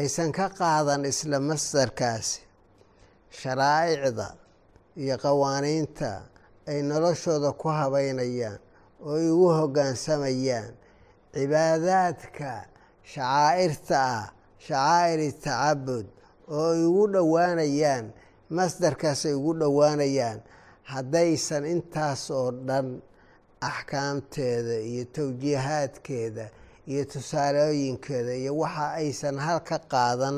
Aysan 0.01 0.31
ka 0.39 0.47
qaadan 0.59 1.03
isla 1.11 1.39
masdarkaasi. 1.49 2.41
Sharaa'icda 3.39 4.29
iyo 5.03 5.17
qawaaniinta 5.25 6.11
ay 6.71 6.79
noloshooda 6.89 7.51
ku 7.61 7.69
habaynayaan 7.79 8.59
oo 9.07 9.15
ay 9.19 9.27
ugu 9.35 9.49
hoggaansamayaan 9.59 10.73
cibaadaadka 11.35 12.51
shacaa'irta 13.13 13.99
ah 14.17 14.27
shacaa'iri 14.67 15.29
tacabud 15.45 16.07
oo 16.57 16.71
ay 16.75 16.83
ugu 16.89 17.05
dhowaanayaan 17.15 18.07
masdarkaas 18.57 19.21
ay 19.29 19.35
ugu 19.39 19.53
dhowaanayaan 19.61 20.39
haddaysan 20.93 21.65
intaas 21.75 22.23
oo 22.39 22.49
dhan 22.69 22.87
axkaamteeda 23.71 24.77
iyo 24.91 25.05
tawjiihaadkeeda 25.17 26.45
iyo 26.91 27.03
tusaalooyinkeeda 27.13 28.33
iyo 28.43 28.53
waxa 28.63 28.87
aysan 29.03 29.37
hal 29.47 29.59
ka 29.69 29.79
qaadan 29.93 30.37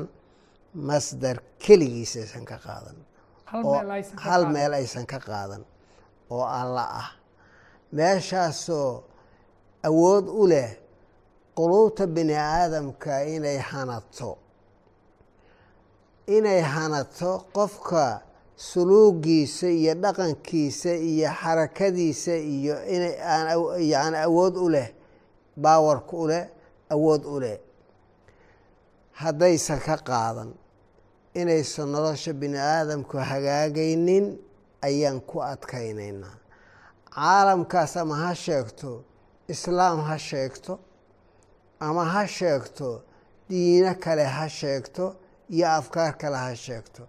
masdar 0.88 1.36
keligiis 1.64 2.12
aysan 2.22 2.44
ka 2.50 2.56
qaadan 2.66 2.96
hal 3.50 3.62
oo 3.64 3.72
meel 3.80 3.90
aysan 3.96 4.16
ka 4.16 4.22
hal 4.28 4.42
qaadan. 4.42 4.52
meel 4.54 4.72
aysan 4.80 5.06
ka 5.12 5.18
qaadan 5.28 5.62
oo 6.34 6.44
alla 6.60 6.84
ah 7.02 7.08
meeshaasoo 7.96 8.90
awood 9.88 10.26
u 10.28 10.44
leh 10.52 10.70
quluubta 11.56 12.06
bini 12.06 12.34
aadamka 12.34 13.12
inay 13.34 13.58
hanato. 13.70 14.30
Inay 16.36 16.60
hanato 16.74 17.30
qofka 17.56 18.04
suluugiisa 18.68 19.68
iyo 19.80 19.94
dhaqankiisa 20.02 20.92
iyo 21.10 21.28
xarakadiisa 21.40 22.34
iyo 22.54 22.74
inay 22.94 23.14
aan 24.02 24.14
awood 24.26 24.54
u 24.56 24.68
leh 24.74 24.88
baawarka 25.62 26.14
u 26.16 26.26
leh 26.30 26.44
awood 26.94 27.22
u 27.34 27.36
leh. 27.42 27.58
Haddaysan 29.20 29.80
ka 29.86 29.96
qaadan 30.08 30.50
inaysan 31.40 31.88
nolosha 31.92 32.32
bini 32.40 32.58
aadamku 32.58 33.16
hagaagaynin 33.30 34.26
ayaan 34.86 35.20
ku 35.28 35.36
adkaynaynaa 35.52 36.36
caalamkaas 37.14 37.96
ama 37.96 38.14
ha 38.22 38.30
sheegto 38.34 38.90
islaam 39.48 39.98
ha 40.08 40.16
sheegto 40.18 40.72
ama 41.80 42.04
ha 42.04 42.26
sheegto 42.26 43.02
diino 43.48 43.94
kale 44.00 44.24
ha 44.24 44.48
sheegto 44.48 45.14
iyo 45.50 45.66
afkaar 45.78 46.16
kale 46.18 46.36
ha 46.36 46.54
sheegto. 46.56 47.02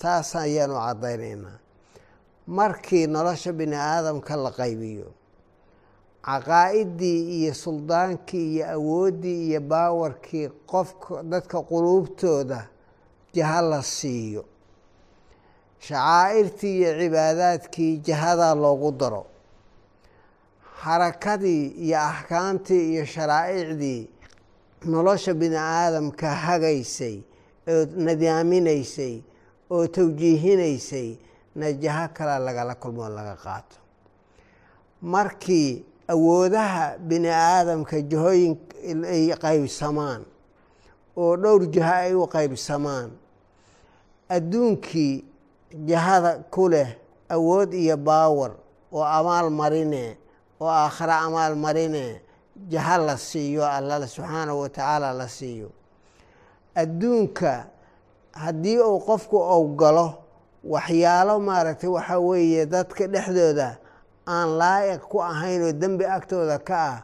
Taas 0.00 0.34
ayaanu 0.36 0.74
caddaynaynaa. 0.74 1.58
Markii 2.46 3.06
nolosha 3.06 3.52
bini 3.52 3.76
aadamka 3.76 4.36
la 4.36 4.50
qaybiyo 4.50 5.08
caqaa'idii 6.26 7.20
iyo 7.38 7.54
suldaankii 7.54 8.46
iyo 8.54 8.64
awooddii 8.76 9.40
iyo 9.48 9.60
baawarkii 9.60 10.48
qofka 10.70 11.22
dadka 11.22 11.58
quluubtooda 11.62 12.60
jaha 13.34 13.60
la 13.62 13.82
siiyo. 13.82 14.44
Shacaa'irtii 15.86 16.76
iyo 16.80 16.90
cibaadaadkii 17.00 17.92
jahadaa 18.06 18.54
loogu 18.54 18.90
daro 19.00 19.26
xarakadii 20.84 21.64
iyo 21.84 21.98
axkaamtii 22.10 22.84
iyo 22.92 23.04
sharaa'icdii 23.14 24.02
nolosha 24.92 25.34
bini 25.40 25.56
aadamka 25.56 26.28
hagaysay 26.44 27.16
oo 27.72 27.84
nadaaminaysay 28.06 29.14
oo 29.74 29.86
tawjiihinaysay 29.96 31.08
najaho 31.60 32.06
kale 32.16 32.36
lagala 32.46 32.74
kulmoo 32.82 33.08
laga 33.08 33.36
qaato. 33.44 33.76
Markii 35.02 35.84
awoodaha 36.12 36.98
bini 37.08 37.28
aadamka 37.28 37.96
jahooyin 38.10 38.54
ay 39.14 39.24
qaybsamaan 39.44 40.22
oo 41.16 41.36
dhowr 41.42 41.62
jaho 41.74 41.94
ay 42.04 42.14
u 42.14 42.24
qaybsamaan 42.34 43.10
adduunkii 44.36 45.24
jahada 45.88 46.32
ku 46.50 46.68
leh 46.72 46.88
awood 47.28 47.70
iyo 47.74 47.96
baawar 47.96 48.52
oo 48.92 49.04
amaal 49.04 49.50
marine 49.50 50.16
oo 50.60 50.68
aakhare 50.68 51.12
amaal 51.26 51.54
marine 51.56 52.20
jaha 52.68 52.98
la 52.98 53.16
siiyo 53.16 53.64
alla 53.66 54.06
subxaanahu 54.06 54.60
watacaala 54.60 55.12
la 55.12 55.28
siiyo. 55.28 55.70
Adduunka 56.74 57.66
haddii 58.32 58.78
uu 58.78 58.98
qofku 59.00 59.36
ou 59.36 59.76
waxyaalo 60.64 61.40
maaragtay 61.40 61.88
waxaa 61.90 62.18
weeye 62.18 62.66
dadka 62.66 63.06
dhexdooda 63.06 63.78
aan 64.28 64.48
laa'iq 64.60 65.02
ku 65.08 65.18
ahayn 65.22 65.62
oo 65.62 65.72
dembi 65.72 66.04
agtooda 66.04 66.58
ka 66.58 66.76
ah 66.92 67.02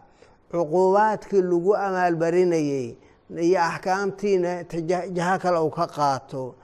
cuquubaadkii 0.53 1.43
lagu 1.43 1.73
amaalbarinayey 1.77 2.97
iyo 3.47 3.61
axkaamtiina 3.63 4.65
jaho 5.17 5.39
kale 5.43 5.59
uu 5.65 5.71
ka 5.71 5.87
qaato 5.87 6.55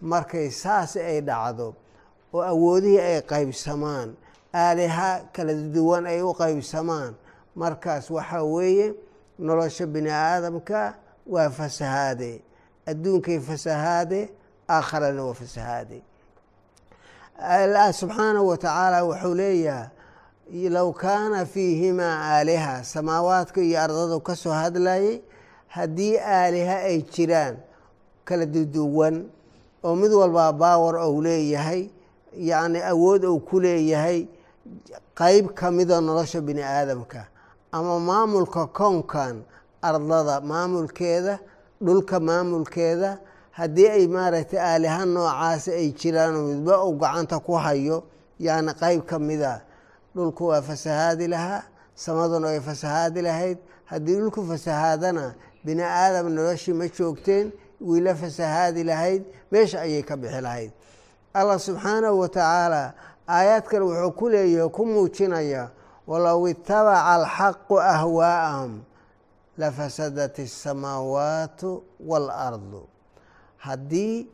markay 0.00 0.50
saas 0.50 0.96
ay 0.96 1.20
dhacdo 1.20 1.74
oo 2.34 2.42
awoodihii 2.42 3.00
ay 3.00 3.20
qaybsamaan 3.22 4.08
aaliha 4.54 5.10
kala 5.32 5.52
duwan 5.74 6.06
ay 6.06 6.20
u 6.22 6.32
qaybsamaan. 6.34 7.14
Markaas 7.56 8.10
waxaa 8.10 8.42
weeye 8.44 8.94
nolosha 9.38 9.86
bini 9.86 10.10
aadamka 10.10 10.94
waa 11.26 11.50
fasahaade. 11.50 12.42
Adduunkay 12.86 13.40
fasahaade 13.40 14.30
aakharana 14.68 15.22
waa 15.24 15.34
fasahaade. 15.34 16.02
Allah 17.38 17.92
subxaanahu 17.92 18.48
wa 18.48 18.56
tacaala 18.56 19.04
wuxuu 19.04 19.34
leeyahay 19.34 20.68
low 20.70 20.92
kaana 20.92 21.46
fiihimaa 21.46 22.18
aaliha. 22.36 22.84
Samaawaadka 22.84 23.60
iyo 23.60 23.80
ardadu 23.80 24.20
ka 24.20 24.36
soo 24.36 24.50
hadlayay 24.52 25.20
haddii 25.68 26.18
aaliha 26.18 26.76
ay 26.88 27.02
jiraan 27.02 27.56
kala 28.24 28.46
duduwan 28.46 29.26
oo 29.84 29.96
mid 29.96 30.12
walbaa 30.12 30.52
baawar 30.52 30.96
ou 30.96 31.22
leeyahay 31.22 31.88
yacni 32.36 32.78
awood 32.82 33.24
ou 33.24 33.40
ku 33.40 33.60
leeyahay 33.60 34.26
qeyb 35.14 35.54
ka 35.54 35.70
mida 35.70 36.00
nolosha 36.00 36.40
bini 36.40 36.62
aadamka 36.62 37.26
ama 37.72 38.00
maamulka 38.00 38.66
kownkan 38.66 39.42
ardada 39.82 40.40
maamulkeeda 40.40 41.38
dhulka 41.80 42.20
maamulkeeda 42.20 43.18
haddii 43.50 43.88
ay 43.88 44.06
maaragtay 44.06 44.60
aaliha 44.60 45.04
noocaasi 45.06 45.70
ay 45.72 45.92
jiraan 45.92 46.34
midba 46.34 46.84
uu 46.84 46.98
gacanta 46.98 47.38
ku 47.38 47.52
hayo 47.52 48.04
yacni 48.38 48.72
qeyb 48.74 49.02
ka 49.06 49.18
mida 49.18 49.62
dhulku 50.14 50.46
waa 50.46 50.62
fasahaadi 50.62 51.26
lahaa 51.28 51.62
samaduna 51.94 52.46
way 52.46 52.60
fasahaadi 52.60 53.22
lahayd. 53.22 53.58
Haddii 53.84 54.16
dhulku 54.16 54.40
fasahaadana 54.48 55.34
bini 55.64 55.82
aadam 55.82 56.32
noloshii 56.32 56.72
ma 56.72 56.88
joogteen 56.88 57.52
wiila 57.80 58.14
fasahaadi 58.14 58.84
lahayd 58.84 59.22
meesha 59.52 59.80
ayay 59.80 60.02
ka 60.02 60.16
bixi 60.16 60.40
lahayd. 60.40 60.72
Allah 61.34 61.58
subxaanahu 61.58 62.18
wa 62.18 62.28
tacaala 62.28 62.94
aayaad 63.28 63.64
kale 63.70 63.84
wuxuu 63.84 64.12
ku 64.18 64.28
leeyahay 64.28 64.68
ku 64.70 64.82
muujinaya 64.86 65.70
walow 66.06 66.48
itabaca 66.48 67.06
alxaqu 67.16 67.74
ahwaa'ahum 67.80 68.82
lafasadat 69.58 70.38
asamaawaatu 70.38 71.82
waalardu 72.00 72.82
haddii 73.58 74.26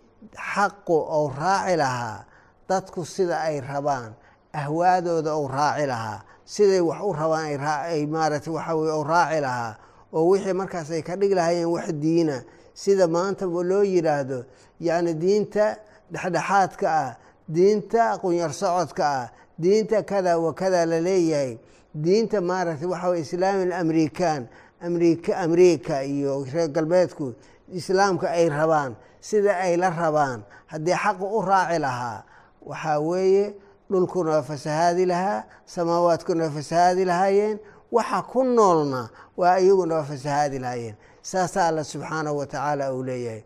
xaqu 0.55 0.97
ou 1.17 1.29
raaci 1.29 1.77
lahaa 1.77 2.25
dadku 2.69 3.05
sida 3.05 3.41
ay 3.41 3.61
rabaan 3.61 4.13
ahwaadooda 4.53 5.35
ou 5.37 5.49
raaci 5.49 5.87
lahaa 5.87 6.23
siday 6.45 6.81
wax 6.81 7.01
u 7.05 7.13
rabaan 7.13 7.61
ay 7.93 8.07
maaragtay 8.07 8.53
waxa 8.53 8.75
weye 8.75 8.93
raaci 9.05 9.41
lahaa 9.41 9.77
oo 10.13 10.25
wixii 10.33 10.53
markaas 10.57 10.91
ay 10.91 11.03
ka 11.03 11.17
dhigi 11.17 11.35
lahaayeen 11.37 11.69
wax 11.69 11.93
diina 11.93 12.37
sida 12.75 13.05
maanta 13.09 13.45
loo 13.47 13.85
yidhaahdo 13.85 14.45
yacni 14.81 15.15
diinta 15.15 15.77
dhexdhexaadka 16.13 16.87
ah 16.89 17.11
diinta 17.49 18.19
qunyar 18.23 18.53
socodka 18.53 19.05
ah 19.07 19.29
diinta 19.59 20.03
kada 20.03 20.39
wa 20.39 20.53
kada 20.55 20.87
la 20.87 21.01
leeyahay 21.01 21.59
diinta 21.95 22.41
maaragtay 22.41 22.87
waxa 22.89 23.09
weye 23.09 23.23
islaami 23.23 23.73
amerikan 23.73 24.47
amrik 24.81 25.29
amerika 25.31 26.03
iyo 26.05 26.45
reer 26.53 26.69
galbeedku 26.69 27.35
islaamka 27.73 28.31
ay 28.31 28.49
rabaan 28.49 28.95
sida 29.21 29.57
ay 29.57 29.77
la 29.77 29.91
rabaan 29.91 30.43
haddii 30.67 30.95
xaqa 30.95 31.25
u 31.25 31.41
raaci 31.43 31.79
lahaa 31.79 32.23
waxaa 32.67 32.99
weeye 33.01 33.55
dhulkuna 33.91 34.43
fasahaadi 34.43 35.07
lahaa 35.07 35.45
samaawaadkuna 35.67 36.45
waa 36.45 36.51
fasahaadi 36.51 37.05
lahaayeen 37.05 37.59
waxa 37.93 38.23
ku 38.23 38.45
noolna 38.45 39.09
waa 39.37 39.59
iyaguna 39.59 40.03
fasahaadi 40.05 40.59
lahaayeen. 40.59 40.95
Saasaa 41.23 41.67
alla 41.69 41.85
subxaanahu 41.85 42.37
wa 42.39 42.47
tacaala 42.47 42.93
uu 42.95 43.03
leeyahay. 43.03 43.43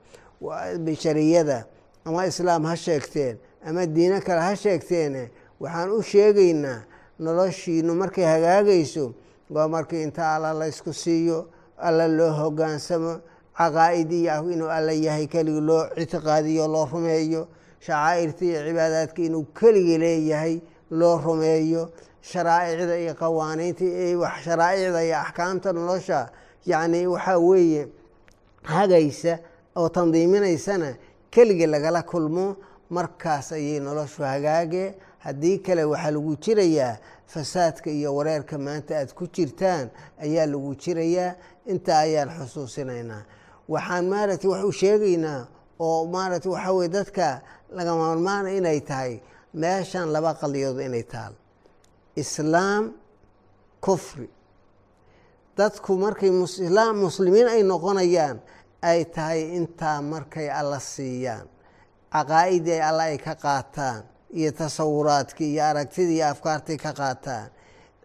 Bashariyada 0.78 1.64
ama 2.04 2.26
islaam 2.26 2.64
ha 2.64 2.76
sheegteen 2.76 3.38
ama 3.66 3.86
diino 3.86 4.20
kale 4.20 4.40
ha 4.40 4.54
sheegteene 4.56 5.30
waxaan 5.60 5.90
u 5.90 6.02
sheegaynaa 6.02 6.82
noloshiinu 7.18 7.94
markay 7.94 8.24
hagaagayso 8.24 9.14
waa 9.50 9.68
markii 9.68 10.02
inta 10.02 10.34
alla 10.34 10.52
laysku 10.52 10.92
siiyo 10.92 11.46
alla 11.78 12.08
loo 12.08 12.32
hogaansamo 12.32 13.14
caqaa'idii 13.58 14.26
inuu 14.52 14.68
alla 14.68 14.92
yahay 14.92 15.26
keligii 15.26 15.60
loo 15.60 15.86
ictiqaadiyo 15.96 16.68
loo 16.68 16.86
rumeeyo 16.92 17.48
shacaa'irta 17.80 18.44
iyo 18.44 18.60
cibaadaadka 18.66 19.22
inuu 19.22 19.44
keligii 19.60 19.98
leeyahay 19.98 20.60
loo 20.90 21.18
rumeeyo 21.24 21.90
sharaa'icda 22.22 22.96
iyo 22.98 23.14
qawaaniinta 23.14 23.84
sharaa'icda 24.44 25.00
iyo 25.04 25.16
axkaamta 25.24 25.72
nolosha 25.72 26.28
yacni 26.66 27.06
waxaa 27.06 27.38
weeye 27.38 27.88
hagaysa 28.62 29.38
oo 29.76 29.88
tandiiminaysana 29.88 30.94
keligii 31.30 31.66
lagala 31.66 32.02
kulmo 32.02 32.56
markaas 32.96 33.52
ayay 33.56 33.80
noloshu 33.80 34.22
hagaage. 34.32 34.84
Haddii 35.24 35.58
kale 35.66 35.84
waxaa 35.92 36.10
lagu 36.16 36.32
jirayaa 36.44 36.96
fasaadka 37.32 37.90
iyo 37.90 38.10
wareerka 38.16 38.58
maanta 38.58 38.92
aad 39.00 39.10
ku 39.18 39.24
jirtaan 39.34 39.90
ayaa 40.24 40.46
lagu 40.52 40.70
jirayaa. 40.82 41.34
Intaa 41.72 41.98
ayaan 42.06 42.30
xusuusinaynaa. 42.38 43.22
Waxaan 43.72 44.04
maaragtay 44.12 44.50
wax 44.52 44.62
u 44.64 44.72
sheegaynaa 44.80 45.40
oo 45.78 46.06
maaragtay 46.14 46.50
waxaa 46.52 46.72
weye 46.78 46.88
dadka 46.96 47.26
laga 47.76 47.92
maarmaana 48.00 48.48
inay 48.58 48.80
tahay 48.80 49.12
meeshan 49.54 50.08
laba 50.14 50.34
qaliyood 50.40 50.78
inay 50.88 51.04
taal. 51.12 51.32
Islaam 52.22 52.92
kufri. 53.80 54.28
Dadku 55.56 55.92
markay 56.04 56.30
islaam 56.66 56.96
muslimiin 57.04 57.48
ay 57.54 57.62
noqonayaan 57.62 58.36
ay 58.90 59.00
tahay 59.14 59.40
intaa 59.58 59.98
markay 60.12 60.48
alla 60.50 60.78
siiyaan 60.80 61.46
caqaa'idii 62.12 62.80
alla 62.88 63.02
ay 63.10 63.18
ka 63.18 63.34
qaataan 63.34 64.02
iyo 64.38 64.50
tasawuraadkii 64.52 65.52
iyo 65.54 65.64
aragtidii 65.64 66.16
iyo 66.16 66.26
afkaartii 66.32 66.76
ka 66.84 66.92
qaataan. 66.92 67.48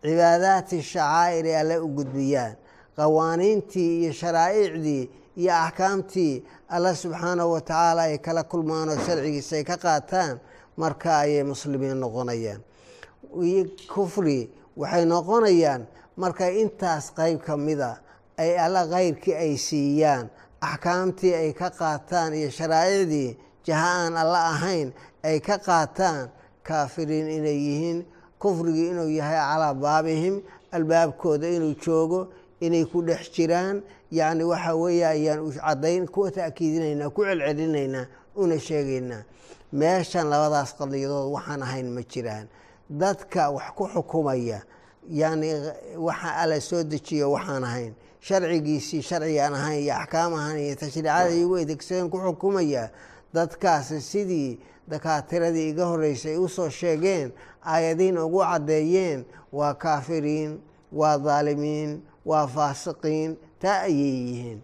Cibaadaati 0.02 0.82
shacaa'iri 0.82 1.56
alle 1.56 1.78
u 1.80 1.88
gudbiyaan 1.98 2.56
qawaaniintii 2.98 3.92
iyo 4.04 4.12
sharaa'icdii 4.14 5.04
iyo 5.42 5.54
axkaamtii 5.54 6.44
alla 6.70 6.96
subxaanahu 6.96 7.52
wa 7.52 7.62
tacaala 7.62 8.02
ay 8.02 8.18
kala 8.18 8.44
kulmaan 8.44 8.90
oo 8.90 8.98
sharcigiisa 9.06 9.56
ay 9.56 9.64
ka 9.64 9.78
qaataan 9.78 10.40
marka 10.78 11.18
ayay 11.20 11.44
muslimiin 11.44 12.00
noqonayaan. 12.00 12.62
Kufri 13.94 14.50
waxay 14.78 15.06
noqonayaan 15.06 15.82
markay 16.22 16.62
intaas 16.62 17.12
qeyb 17.18 17.40
ka 17.46 17.58
mida 17.58 17.92
ay 18.38 18.52
alla 18.66 18.82
keyrkii 18.88 19.34
ay 19.36 19.58
siiyaan 19.58 20.30
axkaamtii 20.62 21.34
ay 21.42 21.50
ka 21.54 21.70
qaataan 21.80 22.34
iyo 22.34 22.50
sharaa'icdii 22.58 23.30
jaha 23.68 23.90
aan 24.08 24.16
alla 24.18 24.40
ahayn 24.56 24.94
ay 25.24 25.40
ka 25.40 25.58
qaataan 25.60 26.30
kaafiriin 26.64 27.28
inay 27.38 27.58
yihiin 27.68 28.00
kufrigii 28.40 28.90
inuu 28.96 29.10
yahay 29.20 29.38
calaa 29.38 29.74
baabihim 29.74 30.42
albaabkooda 30.72 31.48
inuu 31.50 31.76
joogo 31.84 32.28
inay 32.60 32.86
ku 32.86 33.02
dhex 33.04 33.32
jiraan. 33.36 33.82
Yacni 34.12 34.44
waxa 34.44 34.76
weeye 34.76 35.06
ayaan 35.06 35.52
cadayn 35.52 36.08
ku 36.08 36.32
ta'kiidinaynaa 36.32 37.10
ku 37.12 37.22
celcelinaynaa 37.28 38.06
una 38.36 38.56
sheegaynaa. 38.60 39.24
Meeshan 39.74 40.30
labadaas 40.32 40.72
qadiyadood 40.80 41.32
waxaan 41.36 41.62
ahayn 41.64 41.88
ma 41.92 42.02
jiraan. 42.08 42.48
Dadka 42.90 43.52
wax 43.52 43.68
ku 43.76 43.84
xukumaya 43.88 44.62
yacni 45.10 45.52
waxa 45.98 46.30
alla 46.42 46.60
soo 46.62 46.84
dejiyo 46.84 47.32
waxaan 47.36 47.64
ahayn. 47.64 47.94
Sharcigiisii 48.22 49.02
sharcigaan 49.04 49.54
ahayn 49.54 49.84
iyo 49.84 49.94
axkaam 49.96 50.34
ahaan 50.34 50.58
iyo 50.60 50.76
tashriicada 50.76 51.30
igu 51.36 51.56
adeegsadeen 51.60 52.10
ku 52.10 52.18
xukumaya 52.18 52.90
dadkaasi 53.34 54.02
sidii 54.02 54.60
dakaatiradii 54.88 55.70
iga 55.70 55.86
horreysay 55.86 56.32
ay 56.32 56.38
u 56.38 56.48
soo 56.50 56.70
sheegeen 56.70 57.32
aayadiin 57.66 58.18
ugu 58.18 58.40
caddeeyeen 58.40 59.26
waa 59.52 59.74
kaafiriin 59.74 60.60
waa 60.92 61.18
daalimiin 61.18 62.02
waa 62.26 62.48
faasiqiin. 62.48 63.38
Taa 63.60 63.80
ayay 63.90 64.16
yihiin. 64.28 64.60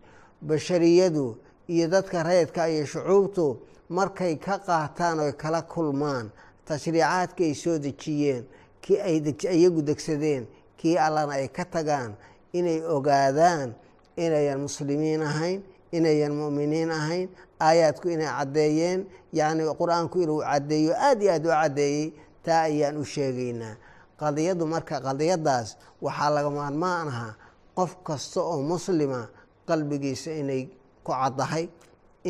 Bashariyadu 0.48 1.38
iyo 1.68 1.88
dadka 1.88 2.24
rayidka 2.24 2.68
iyo 2.70 2.86
shucuubtu 2.86 3.58
markay 3.90 4.36
ka 4.36 4.60
qaataan 4.60 5.20
oy 5.20 5.32
kala 5.34 5.62
kulmaan 5.62 6.32
tashriicaadka 6.66 7.44
ay 7.44 7.54
soo 7.56 7.78
dejiyeen 7.80 8.44
kii 8.82 9.00
ay 9.02 9.18
iyagu 9.58 9.82
degsadeen 9.82 10.48
kii 10.78 10.98
allana 10.98 11.34
ay 11.34 11.48
ka 11.48 11.66
tagaan 11.66 12.14
inay 12.54 12.82
ogaadaan 12.86 13.74
inayan 14.18 14.60
muslimiin 14.60 15.22
ahayn 15.22 15.64
inayan 15.92 16.34
mu'miniin 16.36 16.92
ahayn 16.92 17.30
aayaadku 17.68 18.08
inay 18.16 18.28
caddeeyeen 18.38 19.00
yacni 19.40 19.64
qur'aanku 19.80 20.18
inuu 20.24 20.42
caddeeyo 20.50 20.94
aada 21.08 21.24
iyo 21.24 21.32
aada 21.34 21.50
u 21.50 21.54
caddeeyey 21.62 22.06
taa 22.46 22.62
ayaan 22.70 22.98
u 22.98 23.06
sheegaynaa. 23.14 23.76
Qadiyaddu 24.20 24.66
marka 24.74 24.96
qadiyaddaas 25.08 25.68
waxaa 26.06 26.30
laga 26.36 26.50
maarmaan 26.58 27.08
ahaa 27.14 27.34
qof 27.78 27.92
kasta 28.08 28.40
oo 28.52 28.62
muslima 28.72 29.22
qalbigiisa 29.68 30.32
inay 30.42 30.64
ku 31.06 31.12
caddahay 31.12 31.66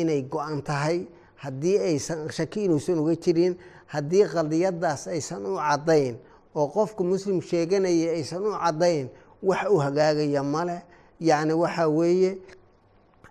inay 0.00 0.20
go-an 0.32 0.62
tahay 0.68 0.98
haddii 1.42 1.78
aysan 1.88 2.18
shaki 2.36 2.64
inuusan 2.66 2.98
uga 3.02 3.14
jirin 3.24 3.54
haddii 3.92 4.24
qadiyaddaas 4.34 5.02
aysan 5.14 5.42
u 5.46 5.54
caddayn 5.66 6.14
oo 6.58 6.66
qofka 6.74 7.02
muslim 7.10 7.38
sheeganaya 7.48 8.08
aysan 8.16 8.42
u 8.48 8.52
caddayn 8.62 9.06
wax 9.48 9.62
u 9.70 9.76
hagaagaya 9.84 10.42
male 10.54 10.76
yacni 11.28 11.52
waxaa 11.62 11.88
weeye 11.98 12.30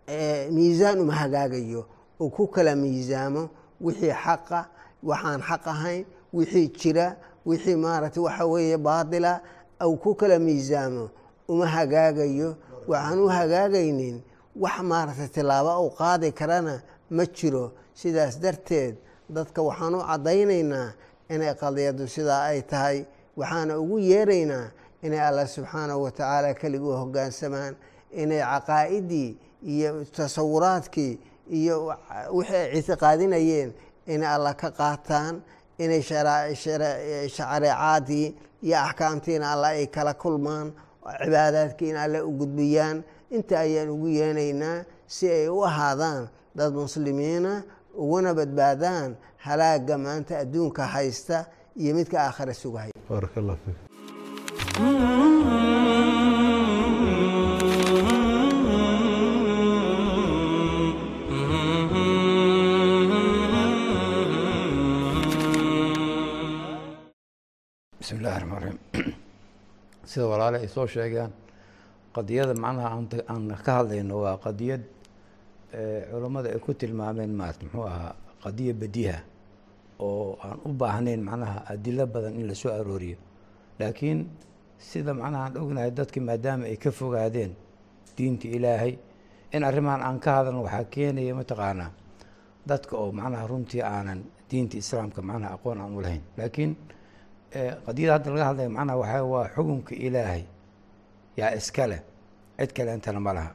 miisaan 0.08 1.00
uma 1.00 1.14
hagaagayo. 1.14 1.86
Oo 2.20 2.30
ku 2.30 2.48
kala 2.48 2.76
miisaamo 2.76 3.50
wixii 3.82 4.14
xaqa 4.24 4.66
waxaan 5.04 5.42
xaq 5.42 5.64
ahayn 5.68 6.06
wixii 6.34 6.68
jira 6.80 7.16
wixii 7.46 7.76
maaragtay 7.76 8.24
waxa 8.24 8.46
weeye 8.46 8.78
baatila 8.78 9.42
au 9.80 9.98
ku 9.98 10.16
kala 10.16 10.40
miisaamo 10.40 11.10
uma 11.48 11.66
hagaagayo. 11.68 12.56
Waxaan 12.88 13.20
u 13.20 13.28
hagaagaynin 13.28 14.22
wax 14.56 14.76
maaragtay 14.82 15.28
tilaabo 15.28 15.88
u 15.88 15.90
qaadi 15.90 16.32
karana 16.32 16.82
ma 17.10 17.26
jiro. 17.26 17.72
Sidaas 17.94 18.40
darteed 18.40 18.96
dadka 19.30 19.62
waxaan 19.62 19.96
u 19.96 20.00
caddaynaynaa 20.04 20.94
inay 21.30 21.54
qadiyaddu 21.56 22.08
sidaa 22.08 22.44
ay 22.52 22.62
tahay. 22.62 23.06
Waxaana 23.38 23.80
ugu 23.80 24.00
yeeraynaa 24.00 24.72
inay 25.02 25.20
allah 25.20 25.48
subxaanahu 25.48 26.04
wa 26.04 26.12
tacaala 26.12 26.54
keliguu 26.54 26.94
hoggaansamaan 27.02 27.76
inay 28.22 28.42
caqaa'idii 28.52 29.30
iyo 29.74 29.90
tasawuraadkii 30.16 31.14
iyo 31.60 31.76
wixii 32.38 32.56
ay 32.56 32.78
ictiqaadinayeen 32.80 33.70
inay 34.14 34.30
allah 34.36 34.54
ka 34.62 34.70
qaataan 34.72 35.36
inay 35.84 36.02
shareecaadii 37.36 38.28
iyo 38.64 38.78
axkaamtiina 38.88 39.46
alla 39.54 39.68
ay 39.68 39.88
kala 39.88 40.14
kulmaan 40.14 40.68
cibaadaadkii 41.24 41.90
in 41.90 41.98
alle 41.98 42.22
u 42.22 42.32
gudbiyaan. 42.40 43.04
Inta 43.38 43.60
ayaan 43.60 43.90
ugu 43.90 44.08
yeenaynaa 44.08 44.84
si 45.08 45.26
ay 45.32 45.48
u 45.50 45.64
ahaadaan 45.66 46.30
dad 46.58 46.74
muslimiina 46.74 47.64
uguna 47.98 48.34
badbaadaan 48.34 49.18
halaaga 49.46 49.98
maanta 49.98 50.38
adduunka 50.44 50.84
haysta 50.86 51.46
iyo 51.82 51.96
midka 51.96 52.18
aakhira 52.22 52.54
sugahaya 52.54 52.94
bismi 68.04 68.20
illahi 68.20 68.40
raxmaan 68.40 68.62
raxiim 68.64 69.16
sida 70.12 70.26
walaale 70.28 70.58
ay 70.60 70.68
soo 70.68 70.88
sheegaan 70.88 71.32
qadiyada 72.12 72.54
macnaha 72.54 73.00
aan 73.32 73.48
ka 73.64 73.72
hadlayno 73.80 74.28
waa 74.28 74.36
qadiyad 74.44 74.84
culammada 76.12 76.52
ay 76.52 76.60
ku 76.60 76.74
tilmaameen 76.76 77.32
maat 77.32 77.64
muxuu 77.64 77.88
ahaa 77.88 78.12
qadiya 78.44 78.74
badiha 78.76 79.18
oo 80.04 80.36
aan 80.44 80.60
u 80.68 80.74
baahnayn 80.76 81.24
macnaha 81.24 81.64
adilo 81.72 82.04
badan 82.08 82.36
in 82.36 82.48
la 82.48 82.56
soo 82.56 82.76
arooriyo. 82.76 83.18
Laakiin 83.80 84.28
sida 84.78 85.14
macnaha 85.14 85.44
aan 85.48 85.58
ognahay 85.64 85.92
dadki 85.96 86.20
maadaama 86.20 86.66
ay 86.68 86.76
ka 86.76 86.92
fogaadeen 86.92 87.56
diinta 88.18 88.48
ilaahay 88.52 89.00
in 89.56 89.64
arrimahan 89.64 90.04
aan 90.04 90.20
ka 90.20 90.44
hadalno 90.44 90.68
waxaa 90.68 90.92
keenaya 90.92 91.36
mataqaanaa 91.40 91.92
dadka 92.68 92.98
oo 93.00 93.16
macnaha 93.16 93.48
runtii 93.48 93.82
aanan 93.82 94.28
diinta 94.52 94.76
islaamka 94.78 95.22
macnaha 95.24 95.56
aqoon 95.56 95.80
aan 95.80 95.96
u 95.96 96.02
lahayn. 96.04 96.24
Laakiin 96.38 96.76
qadiyada 97.86 98.14
hadda 98.18 98.30
laga 98.34 98.46
hadlaya 98.50 98.70
macnaha 98.78 98.98
waxaa 99.02 99.24
waa 99.34 99.48
xukunka 99.56 99.94
ilaahay. 99.96 100.44
Yaa 101.38 101.52
iska 101.60 101.88
leh 101.92 102.02
cid 102.60 102.72
kale 102.76 102.94
intana 102.94 103.20
ma 103.20 103.34
laha. 103.34 103.52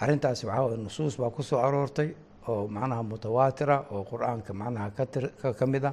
Arrintaasi 0.00 0.46
waxaa 0.46 0.64
waye 0.66 0.76
nusuus 0.76 1.14
baa 1.20 1.30
ku 1.30 1.42
soo 1.42 1.58
aroortay 1.58 2.08
oo 2.48 2.68
macnaha 2.68 3.02
mutawaatira 3.02 3.76
oo 3.92 4.02
qur'aanka 4.10 4.52
macnaha 4.60 4.90
katir 4.98 5.24
ka 5.58 5.66
mid 5.66 5.84
a 5.84 5.92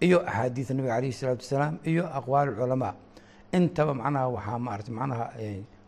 iyo 0.00 0.18
axaadiida 0.26 0.72
nabiga 0.74 0.94
calayhi 0.96 1.12
isalaatu 1.14 1.42
wasalaam 1.44 1.74
iyo 1.90 2.04
aqwaal 2.18 2.48
culamaa. 2.58 2.94
Intaba 3.52 3.92
macnaha 3.94 4.26
waxaa 4.36 4.58
maarata 4.66 4.92
macnaha 4.98 5.24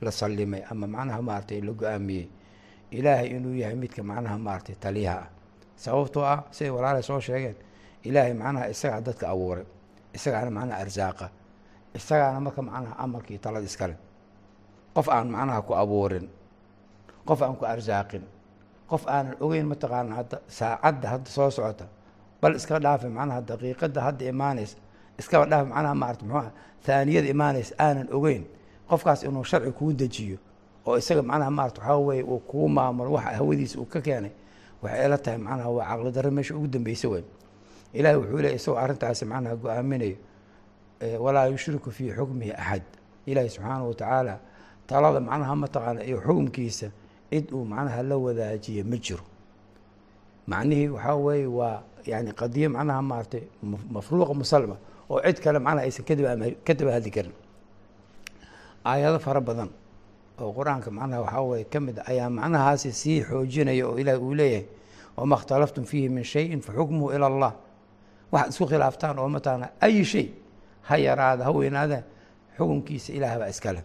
la 0.04 0.10
sallimay 0.10 0.62
ama 0.70 0.86
macnaha 0.86 1.20
maaratay 1.28 1.60
la 1.66 1.72
go'aamiyey. 1.72 2.26
Ilaahay 2.92 3.28
inuu 3.36 3.54
yahay 3.62 3.76
midka 3.76 4.02
macnaha 4.02 4.36
maaratay 4.38 4.74
taliyaha. 4.84 5.20
Ah 5.24 5.28
sababtoo 5.82 6.24
ah 6.24 6.38
siday 6.50 6.70
walaalay 6.76 7.02
soo 7.02 7.20
sheegeen 7.20 7.56
ilaahay 8.04 8.34
macnaha 8.34 8.64
isagaa 8.74 9.00
dadka 9.06 9.26
abuuray 9.32 9.64
isagaana 10.16 10.50
macnaha 10.50 10.80
arsaaqa 10.84 11.26
isagaana 11.98 12.40
marka 12.40 12.62
macnaha 12.62 12.94
amarkii 13.04 13.38
talada 13.38 13.66
iskale. 13.66 13.96
Qof 14.94 15.08
aan 15.08 15.28
macnaha 15.34 15.62
ku 15.66 15.72
abuurin 15.74 16.28
qof 17.26 17.40
aan 17.42 17.56
ku 17.56 17.64
arsaaqin 17.64 18.22
qof 18.90 19.02
aanan 19.08 19.34
ogeyn 19.40 19.66
mataqaana 19.72 20.14
hadda 20.18 20.36
saacadda 20.48 21.06
hadda 21.12 21.28
soo 21.30 21.50
socota 21.50 21.86
bal 22.42 22.54
iska 22.58 22.78
dhaafi 22.84 23.08
macnaha 23.08 23.40
daqiiqadda 23.48 24.00
hadda 24.06 24.24
imaanaysa 24.32 24.76
iskaba 25.20 25.44
dhaafi 25.50 25.68
macnaha 25.72 25.94
maarata 25.94 26.24
muxuu 26.26 26.38
ah 26.44 26.50
thaaniyada 26.84 27.28
imaanaysa 27.34 27.72
aanan 27.84 28.08
ogeyn 28.16 28.44
qofkaas 28.90 29.22
inuu 29.24 29.44
sharci 29.50 29.70
kuu 29.78 29.92
dejiyo 30.00 30.36
oo 30.86 30.96
isaga 31.00 31.22
macnaha 31.22 31.50
maarata 31.58 31.80
waxaa 31.80 31.98
weeye 32.06 32.22
uu 32.32 32.40
kuu 32.50 32.68
maamulo 32.68 33.10
waxa 33.16 33.30
hawadiisa 33.38 33.76
uu 33.80 33.86
ka 33.92 34.00
keenay 34.06 34.32
waxay 34.82 35.04
ila 35.06 35.16
tahay 35.24 35.38
macnaha 35.46 35.68
waa 35.76 35.86
caqli 35.88 36.10
darro 36.16 36.30
meesha 36.36 36.52
ugu 36.56 36.66
dambeysa 36.74 37.08
wey 37.08 37.22
ilahi 37.98 38.16
wuxuu 38.16 38.38
leey 38.44 38.54
isagoo 38.58 38.78
arrintaasi 38.84 39.24
macnaha 39.24 39.56
go'aaminayo 39.56 40.16
walaa 41.24 41.46
yushriku 41.52 41.90
fii 41.90 42.10
xukmihi 42.16 42.52
axad 42.52 42.82
ilaahi 43.26 43.48
subxaanahu 43.54 43.88
watacaala 43.88 44.34
talada 44.86 45.20
macnaha 45.20 45.54
mataqaana 45.62 46.00
iyo 46.08 46.18
xukumkiisa 46.24 46.88
cid 47.30 47.46
uu 47.52 47.64
macnaha 47.64 48.02
la 48.02 48.16
wadaajiye 48.16 48.82
ma 48.90 48.96
jiro. 48.96 49.24
Macnihii 50.46 50.88
waxaa 50.88 51.14
weeye 51.24 51.46
waa 51.46 51.82
yani 52.06 52.32
qadiyo 52.32 52.68
macnaha 52.70 53.02
maaratay 53.02 53.42
mafruuqa 53.94 54.34
musalma 54.34 54.76
oo 55.10 55.20
cid 55.26 55.38
kale 55.44 55.58
macnaha 55.58 55.84
aysan 55.86 56.04
ka 56.66 56.74
daba 56.74 56.92
hadli 56.92 57.10
karin. 57.10 57.32
Aayado 58.84 59.18
fara 59.18 59.40
badan 59.40 59.70
oo 60.40 60.52
qur'aanka 60.56 60.90
macnaha 60.90 61.20
waxaa 61.22 61.42
weye 61.50 61.64
ka 61.72 61.80
mid 61.80 61.98
a 61.98 62.02
ayaa 62.10 62.30
macnahaasi 62.30 62.92
sii 62.92 63.22
xoojinaya 63.28 63.84
oo 63.88 63.96
ilaah 63.98 64.18
uu 64.20 64.34
leeyahay 64.34 64.66
wama 65.16 65.36
اkhtalaftum 65.36 65.84
fiihi 65.84 66.08
min 66.08 66.24
shayin 66.24 66.60
faxukmuhu 66.60 67.12
ilى 67.14 67.26
allah 67.26 67.52
waxaad 68.32 68.50
isku 68.50 68.64
khilaaftaan 68.66 69.18
oo 69.18 69.28
mataqaana 69.28 69.66
ay 69.80 70.04
shay 70.04 70.28
ha 70.88 70.96
yaraada 70.96 71.44
ha 71.44 71.50
weynaada 71.52 72.02
xukunkiisa 72.56 73.12
ilaah 73.12 73.38
baa 73.38 73.50
iskale 73.54 73.82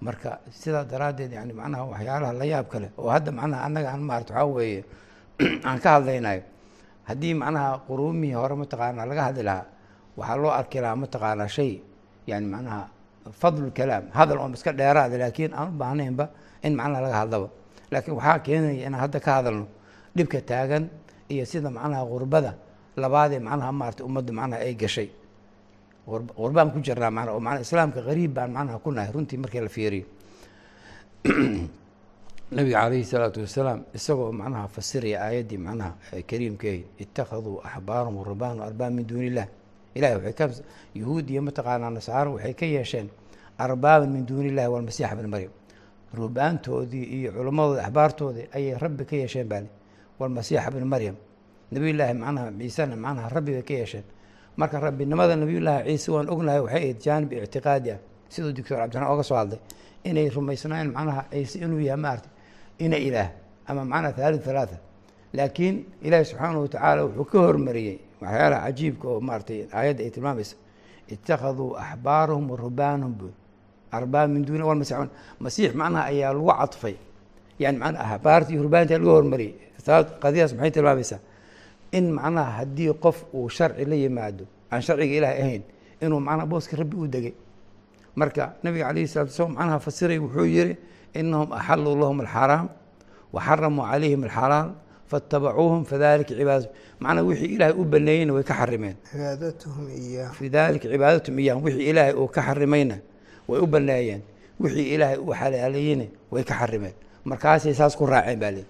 marka 0.00 0.40
sidaa 0.50 0.84
daraaddeed 0.84 1.32
yani 1.32 1.52
macnaha 1.52 1.84
waxyaalaha 1.92 2.32
la 2.32 2.44
yaab 2.44 2.66
kale 2.68 2.88
oo 2.98 3.10
hadda 3.10 3.30
macnaha 3.32 3.60
annaga 3.66 3.88
aan 3.92 4.02
maarata 4.02 4.32
waxaa 4.34 4.46
weeye 4.46 4.84
aan 5.68 5.78
ka 5.80 5.90
hadlaynayo 5.96 6.42
haddii 7.08 7.34
macnaha 7.34 7.70
quruumihii 7.88 8.36
hore 8.36 8.54
mataqaanaa 8.62 9.06
laga 9.10 9.22
hadli 9.28 9.42
lahaa 9.42 9.66
waxaa 10.16 10.36
loo 10.36 10.52
arki 10.60 10.78
lahaa 10.80 10.96
mataqaanaa 10.96 11.48
shay 11.48 11.72
yani 12.26 12.46
macnaha 12.46 12.88
fadlu 13.40 13.70
kalaam 13.70 14.08
hadal 14.12 14.38
oon 14.38 14.52
iska 14.54 14.72
dheeraada 14.72 15.18
laakiin 15.18 15.52
aan 15.54 15.68
u 15.68 15.72
baahnaynba 15.76 16.28
in 16.62 16.74
macnaha 16.76 17.00
laga 17.02 17.16
hadlaba. 17.22 17.48
Laakiin 17.90 18.14
waxaa 18.16 18.38
keenaya 18.38 18.86
inaan 18.86 19.00
hadda 19.00 19.18
ka 19.20 19.30
hadalno 19.38 19.66
dhibka 20.16 20.40
taagan 20.40 20.88
iyo 21.28 21.44
sida 21.44 21.70
macnaha 21.70 22.04
gurbada 22.06 22.54
labaadee 22.96 23.38
macnaha 23.38 23.72
maarata 23.72 24.04
ummadda 24.04 24.32
macnaha 24.32 24.62
ay 24.62 24.74
gashay. 24.74 25.10
Qurbaan 26.06 26.72
ku 26.72 26.80
jirnaa 26.80 27.10
manaa 27.10 27.34
oo 27.34 27.40
manaa 27.40 27.60
islaamka 27.60 28.02
qariib 28.02 28.34
baan 28.34 28.52
macnaha 28.52 28.78
ku 28.78 28.90
nahay 28.90 29.12
runtii 29.12 29.38
markii 29.38 29.60
la 29.60 29.68
fiiriyo. 29.68 30.06
Nabiga 32.50 32.82
calayhi 32.82 33.04
salaatu 33.04 33.40
wasalaam 33.46 33.84
isagoo 33.94 34.32
macnaha 34.32 34.66
fasiraya 34.68 35.22
aayaddii 35.22 35.58
macnaha 35.58 35.94
kariimkeehi 36.26 36.98
ittakhaduu 36.98 37.62
axbaarahum 37.62 38.16
warubbaanu 38.16 38.62
arbaab 38.66 38.92
min 38.92 39.06
duuni 39.06 39.26
illah 39.26 39.46
ilahi 39.94 40.14
waxay 40.14 40.34
ka 40.34 40.50
yuhuud 40.94 41.30
iyo 41.30 41.42
mataqaanaa 41.42 41.90
nasaaro 41.94 42.34
waxay 42.34 42.54
ka 42.54 42.66
yeesheen 42.66 43.08
arbaaban 43.58 44.10
min 44.10 44.26
duuni 44.26 44.48
illahi 44.50 44.68
walmasiixa 44.68 45.14
bni 45.14 45.28
maryam. 45.28 45.52
Rubaantoodii 46.14 47.06
iyo 47.20 47.32
culammadooda 47.32 47.86
axbaartoodii 47.86 48.48
ayay 48.50 48.74
rabbi 48.74 49.04
ka 49.04 49.16
yeesheen 49.16 49.46
baali 49.46 49.68
walmasiixa 50.18 50.70
bni 50.70 50.84
maryam 50.84 51.16
nabiyullaahi 51.72 52.14
macnaha 52.14 52.50
ciisena 52.60 52.96
macnaha 52.96 53.28
rabbi 53.28 53.52
bay 53.52 53.62
ka 53.62 53.74
yeesheen. 53.74 54.04
Marka 54.56 54.80
rabbinimada 54.80 55.36
nabiyullaahi 55.36 55.84
ciise 55.90 56.08
waan 56.14 56.28
ognahay 56.30 56.60
waxay 56.60 56.78
ahayd 56.82 56.98
jaanib 57.04 57.32
ictiqaadi 57.32 57.90
ah 57.94 57.98
siduu 58.28 58.52
doctor 58.52 58.76
cabdiraxmaan 58.78 59.12
oga 59.14 59.22
soo 59.22 59.36
hadlay 59.40 59.58
inay 60.04 60.28
rumaysnaayeen 60.36 60.90
macnaha 60.96 61.22
ciise 61.32 61.56
inuu 61.64 61.80
yahay 61.80 62.00
maarata 62.04 62.28
ina 62.78 62.96
ilaah 62.96 63.28
ama 63.68 63.84
macnaha 63.84 64.12
thalith 64.18 64.44
thalaatha 64.46 64.76
laakiin 65.36 65.76
ilaahi 66.06 66.24
subxaanahu 66.30 66.62
watacaala 66.66 67.00
wuxuu 67.06 67.24
ka 67.32 67.38
hormariyey 67.46 67.96
waxyaalaha 68.22 68.60
cajiibka 68.66 69.06
oo 69.08 69.20
maaratay 69.20 69.58
aayadda 69.72 70.02
ay 70.04 70.10
tilmaamaysa. 70.10 70.54
Ittakhaduu 71.14 71.74
axbaarahum 71.84 72.50
wa 72.50 72.56
rubaanahum 72.56 73.12
bu 73.18 73.28
arbaab 73.92 74.30
min 74.30 74.42
duuni 74.46 74.62
walmasiix 74.62 74.98
masiix 75.40 75.74
macnaha 75.74 76.04
ayaa 76.12 76.32
lagu 76.34 76.46
cadfay. 76.60 76.94
Yani 77.58 77.78
macnaha 77.78 78.14
axbaartii 78.14 78.52
iyo 78.54 78.62
rubaantii 78.62 78.98
laga 78.98 79.10
hormariyey. 79.16 79.54
Qadiyadaas 80.22 80.52
maxay 80.54 80.70
tilmaamaysaa 80.76 81.18
in 81.92 82.12
macnaha 82.12 82.50
haddii 82.58 82.92
qof 83.04 83.24
uu 83.34 83.48
sharci 83.48 83.84
la 83.84 83.96
yimaado 83.96 84.44
aan 84.72 84.82
sharciga 84.82 85.14
ilaahay 85.18 85.40
ahayn 85.42 85.62
inuu 86.02 86.20
macnaha 86.20 86.46
booska 86.46 86.76
rabbi 86.76 86.96
u 86.96 87.06
degay. 87.08 87.34
Marka 88.16 88.54
nabiga 88.62 88.84
calayhi 88.88 89.08
salatu 89.08 89.30
wasalaam 89.32 89.54
macnaha 89.58 89.78
fasiray 89.80 90.18
wuxuu 90.18 90.46
yihi 90.46 90.76
inahum 91.14 91.52
axaluu 91.52 91.96
lahum 92.00 92.20
alxaraam 92.20 92.68
wa 93.32 93.40
xaramuu 93.46 93.84
calayhim 93.90 94.22
alxalaal 94.24 94.68
faatabacuuhum 95.10 95.84
fadalika 95.90 96.34
cibaadatu. 96.38 96.68
Macnaa 97.00 97.22
wixii 97.28 97.54
ilaahay 97.54 97.74
u 97.80 97.84
baneeyeyna 97.84 98.32
way 98.34 98.42
ka 98.44 98.54
xarimeen. 98.54 98.96
Iyaah 99.14 100.32
fidalika 100.38 100.86
cibaadatum 100.88 101.38
iyahum 101.38 101.62
wixii 101.64 101.88
ilaahay 101.90 102.14
uu 102.14 102.28
ka 102.28 102.40
xarimayna 102.42 102.96
way 103.48 103.60
u 103.60 103.66
baneeyeen 103.66 104.22
wixii 104.60 104.94
ilaahay 104.94 105.18
uu 105.18 105.34
xalaalayeyna 105.34 106.06
way 106.30 106.44
ka 106.44 106.54
xarimeen. 106.54 106.94
Markaasay 107.24 107.74
saas 107.74 107.96
ku 107.96 108.06
raaceen 108.06 108.38
baa 108.40 108.50
leey 108.50 108.66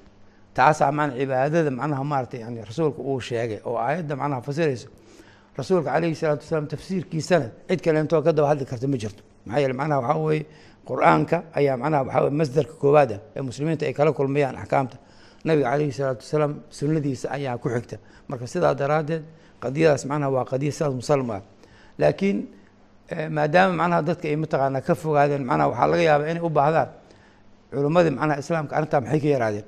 taasaa 0.60 0.90
mana 0.98 1.10
cibaadada 1.20 1.70
macnaha 1.80 2.02
maaratay 2.12 2.40
yani 2.44 2.58
rasuulka 2.70 3.00
uu 3.10 3.20
sheegay 3.28 3.60
oo 3.68 3.76
aayadda 3.86 4.14
macnaha 4.20 4.40
fasirayso 4.48 4.88
rasuulka 5.58 5.88
calayhi 5.94 6.14
salaatu 6.20 6.42
wasalaam 6.44 6.66
tafsiirkiisana 6.72 7.46
cid 7.68 7.80
kaleentoo 7.86 8.20
ka 8.26 8.30
daba 8.36 8.48
hadli 8.52 8.64
karta 8.70 8.86
ma 8.92 8.96
jirto. 9.02 9.22
Maxaa 9.46 9.60
yeele 9.62 9.74
macnaha 9.80 9.98
waxaa 10.04 10.18
weeye 10.26 10.44
qur'aanka 10.88 11.36
ayaa 11.58 11.76
macnaha 11.82 12.02
waxaa 12.06 12.22
weye 12.24 12.34
masdarka 12.40 12.74
koowaad 12.82 13.10
ah 13.16 13.20
ee 13.36 13.42
muslimiinta 13.48 13.82
ay 13.88 13.92
kala 13.98 14.10
kulmayaan 14.18 14.56
axkaamta. 14.62 14.96
Nabiga 15.46 15.66
calayhi 15.72 15.92
salaatu 15.98 16.22
wasalaam 16.26 16.52
sunnadiisa 16.78 17.26
ayaa 17.36 17.56
ku 17.62 17.68
xigta. 17.74 17.96
Marka 18.28 18.46
sidaa 18.52 18.74
daraaddeed 18.80 19.22
qadiyadaas 19.62 20.02
macnaha 20.10 20.30
waa 20.36 20.44
qadiya 20.52 20.72
sidaas 20.76 20.94
musalma 21.00 21.34
ah. 21.38 21.42
Laakiin 22.00 22.38
maadaama 23.36 23.72
macnaha 23.80 24.00
dadka 24.08 24.26
ay 24.32 24.36
mataqaanaa 24.42 24.82
ka 24.88 24.94
fogaadeen 25.02 25.42
macnaha 25.50 25.66
waxaa 25.72 25.86
laga 25.92 26.02
yaabaa 26.08 26.28
inay 26.32 26.42
u 26.42 26.50
baahdaan 26.58 26.88
culimmadii 27.72 28.12
macnaha 28.18 28.38
islaamka 28.42 28.72
arrintaa 28.78 29.00
maxay 29.04 29.20
ka 29.24 29.28
yaraadeen 29.34 29.66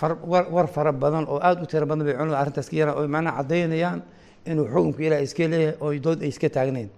war 0.00 0.66
fara 0.68 0.92
badan 0.92 1.24
oo 1.28 1.38
aada 1.38 1.62
u 1.62 1.66
tiro 1.66 1.86
badan 1.86 2.04
bay 2.06 2.14
culimada 2.14 2.38
arrintaas 2.38 2.68
ka 2.68 2.76
yaraan 2.76 2.98
oy 2.98 3.06
macnaha 3.06 3.36
caddaynayaan 3.36 4.02
inuu 4.46 4.66
xukunka 4.66 5.02
ilaah 5.02 5.22
iska 5.22 5.48
leeyahay 5.48 5.76
oo 5.80 5.94
dood 6.02 6.22
ay 6.22 6.28
iska 6.28 6.48
taagnayn. 6.50 6.90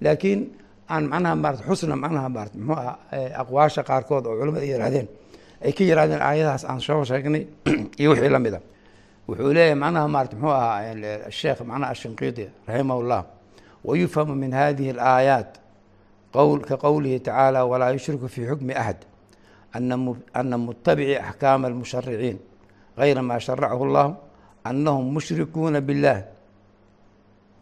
Laakiin 0.00 0.40
aan 0.88 1.08
macnaha 1.08 1.34
maarata 1.36 1.64
xusna 1.64 1.96
macnaha 1.96 2.28
maarata 2.28 2.58
muxuu 2.58 2.78
ah 2.78 2.96
aqwaasha 3.42 3.82
qaarkood 3.82 4.26
oo 4.26 4.36
culimada 4.38 4.60
ay 4.60 4.70
yarahdeen 4.70 5.08
ay 5.64 5.72
ka 5.72 5.84
yaraadeen 5.84 6.22
aayadahaas 6.22 6.64
aan 6.64 6.80
soo 6.80 7.04
sheegnay 7.04 7.46
iyo 8.00 8.10
wixii 8.10 8.28
la 8.28 8.38
mid 8.38 8.54
a. 8.54 8.60
Wuxuu 9.28 9.52
leeyahay 9.52 9.74
macnaha 9.74 10.08
maarata 10.08 10.36
muxuu 10.36 10.54
ahaa 10.54 11.30
sheekh 11.30 11.60
macnaha 11.64 11.92
ashinqiidi 11.92 12.50
raximah 12.66 13.24
wayufhamu 13.84 14.34
min 14.34 14.52
hadihi 14.52 14.90
alaayaat 14.90 15.58
qowl 16.32 16.60
ka 16.60 16.76
qowlihi 16.76 17.20
tacaala 17.20 17.64
walaa 17.66 17.90
yushriku 17.90 18.28
fii 18.28 18.46
xukmi 18.46 18.74
axad 18.74 19.04
ana 19.72 20.58
mutabici 20.58 21.16
axkaama 21.16 21.68
almushariciin 21.68 22.38
gayra 22.96 23.22
ma 23.22 23.38
sharacahu 23.40 23.84
llahu 23.86 24.14
anahum 24.64 25.12
mushrikuuna 25.12 25.80
biاllah 25.80 26.24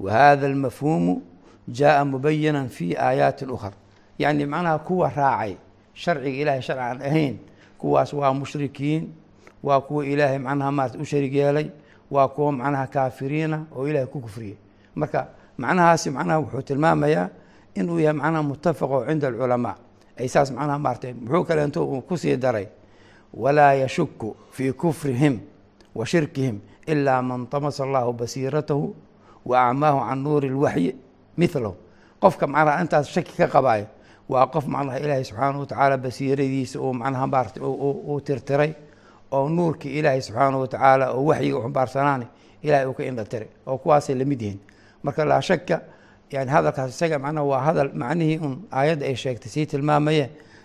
wa 0.00 0.10
hada 0.12 0.46
almafhuumu 0.46 1.22
jaءa 1.68 2.04
mubayana 2.04 2.68
fi 2.68 2.96
aayaati 2.96 3.44
ukar 3.46 3.72
yacni 4.18 4.46
macnaha 4.46 4.78
kuwa 4.78 5.08
raacay 5.10 5.54
sharciga 5.94 6.38
ilahay 6.42 6.62
sharci 6.62 6.82
aan 6.82 7.02
ahayn 7.02 7.36
kuwaas 7.78 8.12
waa 8.12 8.32
mushrikiin 8.34 9.12
waa 9.62 9.80
kuwa 9.80 10.06
ilaahay 10.06 10.38
macnaha 10.38 10.72
maarata 10.72 10.98
u 10.98 11.04
sharig 11.04 11.34
yeelay 11.34 11.70
waa 12.10 12.28
kuwa 12.28 12.52
macnaha 12.52 12.86
kaafiriina 12.86 13.64
oo 13.76 13.88
ilahay 13.88 14.06
ku 14.06 14.20
kufriyey 14.20 14.56
marka 14.94 15.28
macnahaasi 15.58 16.10
macnaha 16.10 16.38
wuxuu 16.40 16.62
tilmaamayaa 16.62 17.28
inuu 17.74 18.00
yahay 18.00 18.16
macnaha 18.18 18.42
mutafaqo 18.42 19.04
cinda 19.06 19.28
alculamaa 19.28 19.76
ay 20.20 20.28
saas 20.28 20.48
macnaha 20.56 20.78
maaratay 20.84 21.12
muxuu 21.22 21.44
kaleento 21.48 21.80
uu 21.92 22.00
ku 22.08 22.14
sii 22.16 22.36
daray 22.36 22.66
walaa 23.42 23.72
yashuku 23.82 24.28
fii 24.54 24.72
kufrihim 24.72 25.34
wa 25.94 26.04
shirkihim 26.06 26.56
ilaa 26.86 27.22
man 27.22 27.46
tamasa 27.46 27.84
allahu 27.84 28.12
basiiratahu 28.12 28.94
wa 29.46 29.56
acmaahu 29.68 29.98
can 30.08 30.18
nuuri 30.24 30.48
اlwaxyi 30.52 30.90
milahu 31.38 31.72
qofka 32.22 32.46
macnaha 32.46 32.82
intaas 32.84 33.06
shaki 33.14 33.32
ka 33.40 33.46
qabaayo 33.54 33.86
waa 34.28 34.46
qof 34.54 34.64
macnaha 34.74 34.98
ilaahay 35.04 35.24
subxaanahu 35.24 35.60
watacaala 35.64 35.96
basiiradiisa 36.04 36.76
uu 36.80 36.92
macnaha 37.00 37.26
maarata 37.32 37.58
uu 37.64 38.20
tirtiray 38.26 38.72
oo 39.32 39.48
nuurkii 39.48 39.92
ilaahay 39.98 40.20
subxaanahu 40.26 40.60
watacaala 40.64 41.04
oo 41.16 41.24
waxyiga 41.30 41.56
u 41.58 41.62
xambaarsanaana 41.64 42.26
ilahay 42.62 42.86
uu 42.86 42.94
ka 42.98 43.02
indha 43.10 43.24
tiray 43.24 43.48
oo 43.66 43.78
kuwaasay 43.78 44.14
la 44.14 44.24
mid 44.24 44.40
yihiin. 44.42 44.60
Marka 45.02 45.24
laa 45.24 45.40
shaka 45.40 45.76
yani 46.32 46.50
hadalkaas 46.54 46.90
isaga 46.96 47.16
macnaha 47.24 47.44
waa 47.52 47.60
hadal 47.66 47.90
macnihii 48.02 48.38
un 48.46 48.54
aayadda 48.78 49.04
ay 49.10 49.16
sheegtay 49.22 49.50
sii 49.54 49.66
tilmaamaye 49.72 50.24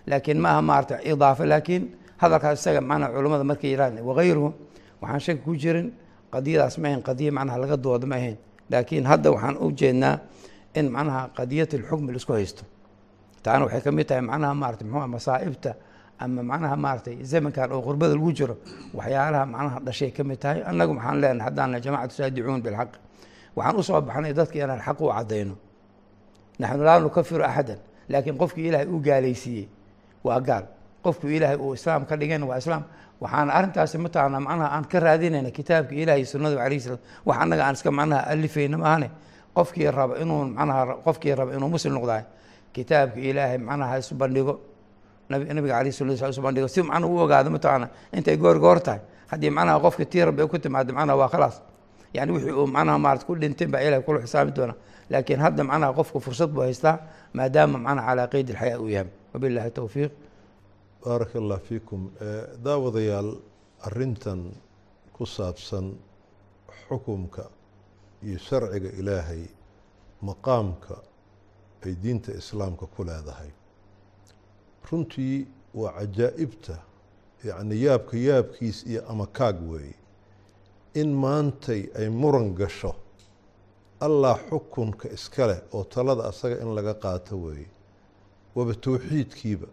laakiin 0.10 0.40
ma 0.44 0.50
aha 0.54 0.62
maarata 0.70 0.96
idaafo 1.12 1.44
laakiin 1.52 1.84
hadalkaas 2.22 2.58
isaga 2.62 2.82
macnaha 2.82 3.10
culummada 3.16 3.44
markay 3.52 3.70
yidhahdeen 3.74 4.06
wagayruhu 4.10 4.50
waxaan 5.02 5.20
shaki 5.26 5.42
ku 5.46 5.54
jirin 5.64 5.88
qadiyadaas 6.34 6.76
ma 6.82 6.88
ahayn 6.90 7.02
qadiya 7.08 7.32
macnaha 7.38 7.58
laga 7.64 7.78
dooda 7.86 8.06
ma 8.12 8.16
ahayn. 8.20 8.38
Laakiin 8.72 9.06
hadda 9.12 9.30
waxaan 9.36 9.56
u 9.64 9.72
jeednaa 9.80 10.16
in 10.80 10.86
macnaha 10.96 11.22
qadiyat 11.38 11.72
alxukmi 11.78 12.12
la 12.14 12.18
isku 12.22 12.34
haysto. 12.38 12.64
Taana 13.44 13.66
waxay 13.66 13.82
ka 13.86 13.92
mid 13.98 14.06
tahay 14.10 14.22
macnaha 14.32 14.54
maarata 14.62 14.84
muxuu 14.86 15.08
masaa'ibta 15.16 15.72
ama 16.24 16.42
macnaha 16.52 16.76
maaratay 16.86 17.16
zamankan 17.32 17.72
oo 17.76 17.82
qurbada 17.88 18.14
lagu 18.16 18.32
jiro 18.38 18.56
waxyaalaha 18.98 19.46
macnaha 19.54 19.78
dhashay 19.88 20.12
ka 20.18 20.22
mid 20.30 20.40
tahay. 20.44 20.60
Annagu 20.70 20.94
waxaan 20.98 21.18
leenahay 21.22 21.46
haddaan 21.48 21.82
jamacatu 21.86 22.14
saadicuun 22.20 22.62
bilxaq 22.66 22.92
waxaan 23.56 23.76
u 23.80 23.84
soo 23.84 24.02
baxnay 24.02 24.34
dadka 24.34 24.58
inaan 24.64 24.82
xaq 24.86 25.00
u 25.02 25.08
caddayno. 25.12 25.56
Naxnu 26.60 26.84
laa 26.84 27.00
nukafiru 27.00 27.44
axadan 27.44 27.80
laakiin 28.10 28.38
qofkii 28.38 28.68
ilaahay 28.70 28.88
uu 28.88 29.00
gaalaysiiyey 29.00 29.68
waa 30.24 30.40
gaal. 30.42 30.64
Qofkuu 31.04 31.30
ilaahay 31.30 31.58
uu 31.58 31.74
islaam 31.74 32.06
ka 32.06 32.16
dhigayna 32.18 32.46
waa 32.46 32.58
islaam. 32.58 32.84
Waxaan 33.22 33.50
arrintaasi 33.50 33.98
mataqaanaa 33.98 34.40
macnaha 34.48 34.70
aan 34.76 34.86
ka 34.92 35.00
raadinayna 35.00 35.52
kitaabka 35.52 35.96
ilahi 35.96 36.20
iyo 36.22 36.28
sunnadu 36.28 36.60
alayh 36.60 36.80
salam 36.80 37.00
wax 37.26 37.38
annaga 37.44 37.64
aan 37.68 37.74
iska 37.76 37.92
macnaha 37.92 38.22
alifayna 38.32 38.78
maahane. 38.78 39.10
Qofkii 39.56 39.92
raba 39.92 40.16
inuu 40.22 40.46
macnaha 40.58 40.82
qofkii 41.06 41.36
raba 41.36 41.52
inuu 41.56 41.70
muslim 41.70 41.94
noqdaay 41.96 42.24
kitaabka 42.76 43.20
ilaahay 43.20 43.58
macnaha 43.58 43.92
ha 43.92 43.98
isu 44.00 44.16
bandhigo. 44.16 44.54
Nabiga 45.30 45.78
alayh 45.80 45.92
sala 45.94 46.18
sl 46.18 46.30
isu 46.30 46.42
bandhigo. 46.42 46.68
Si 46.68 46.82
macnaha 46.82 47.08
u 47.08 47.18
ogaado 47.24 47.50
mataqaana 47.50 47.88
intay 48.14 48.38
goor 48.38 48.60
goor 48.60 48.80
tahay. 48.80 49.00
Haddii 49.32 49.50
macnaha 49.50 49.80
qofka 49.80 50.06
tii 50.06 50.26
rabbi 50.28 50.42
ay 50.44 50.48
ku 50.48 50.58
timaado 50.60 50.94
macnaha 50.94 51.18
waa 51.18 51.30
khalaas 51.34 51.62
yani 52.18 52.32
wixii 52.36 52.52
uu 52.60 52.68
macnaha 52.76 52.98
maarata 53.06 53.26
ku 53.28 53.34
dhintay 53.42 53.68
baa 53.74 53.82
ilahay 53.88 54.04
kula 54.06 54.20
xisaabi 54.26 54.52
doona. 54.58 54.76
Laakiin 55.10 55.40
hadda 55.46 55.64
macnaha 55.70 55.92
qofku 56.00 56.18
fursad 56.26 56.50
buu 56.56 56.62
haystaa 56.68 56.98
maadaama 57.38 57.78
macnaha 57.86 58.08
calaa 58.10 58.28
qeyd 58.34 58.48
alxayaa 58.52 58.80
uu 58.84 58.90
yahay. 58.96 59.10
Wabillahi 59.34 59.72
towfiiq 59.78 60.12
baaraka 61.06 61.36
allah 61.42 61.60
fiikum 61.68 62.02
daawadayaal 62.66 63.30
arintan 63.88 64.42
ku 65.16 65.24
saabsan 65.26 65.86
xukumka 66.88 67.44
iyo 68.28 68.38
sharciga 68.48 68.90
ilaahay 69.00 69.44
maqaamka 70.28 70.96
ay 71.86 71.94
diinta 72.04 72.32
islaamka 72.42 72.86
ku 72.96 73.04
leedahay. 73.04 73.52
Runtii 74.92 75.48
waa 75.74 75.92
cajaa'ibta 76.00 76.76
yacni 77.48 77.76
yaabka 77.86 78.18
yaabkiis 78.28 78.78
iyo 78.90 79.02
amakaag 79.12 79.58
weeye 79.72 79.96
in 81.02 81.10
maantay 81.24 81.82
ay 82.00 82.10
muran 82.10 82.56
gasho. 82.56 82.96
Allah 84.00 84.40
xukunka 84.50 85.10
iska 85.14 85.48
leh 85.48 85.60
oo 85.74 85.84
talada 85.84 86.24
asaga 86.32 86.62
in 86.62 86.76
laga 86.76 86.94
qaato 86.94 87.36
weeye. 87.44 87.68
Waaba 88.56 88.74
towxiidkiiba 88.74 89.68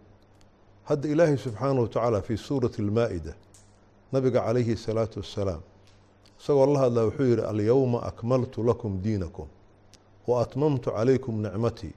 hadda 0.83 1.07
ilaahay 1.09 1.37
subxaanahu 1.37 1.81
wa 1.81 1.87
tacaala 1.87 2.21
fii 2.21 2.37
suurati 2.37 2.81
almaa-ida 2.81 3.33
nabiga 4.11 4.39
calayhi 4.41 4.75
salaatu 4.77 5.19
wassalaam 5.19 5.61
isagoo 6.39 6.65
la 6.73 6.79
hadlaa 6.79 7.05
wuxuu 7.05 7.23
yihi 7.25 7.41
alyowma 7.41 7.99
akmaltu 8.03 8.63
lakum 8.63 9.01
diinakum 9.01 9.47
wa 10.27 10.41
atmamtu 10.43 10.91
calaykum 10.91 11.41
nicmatii 11.41 11.93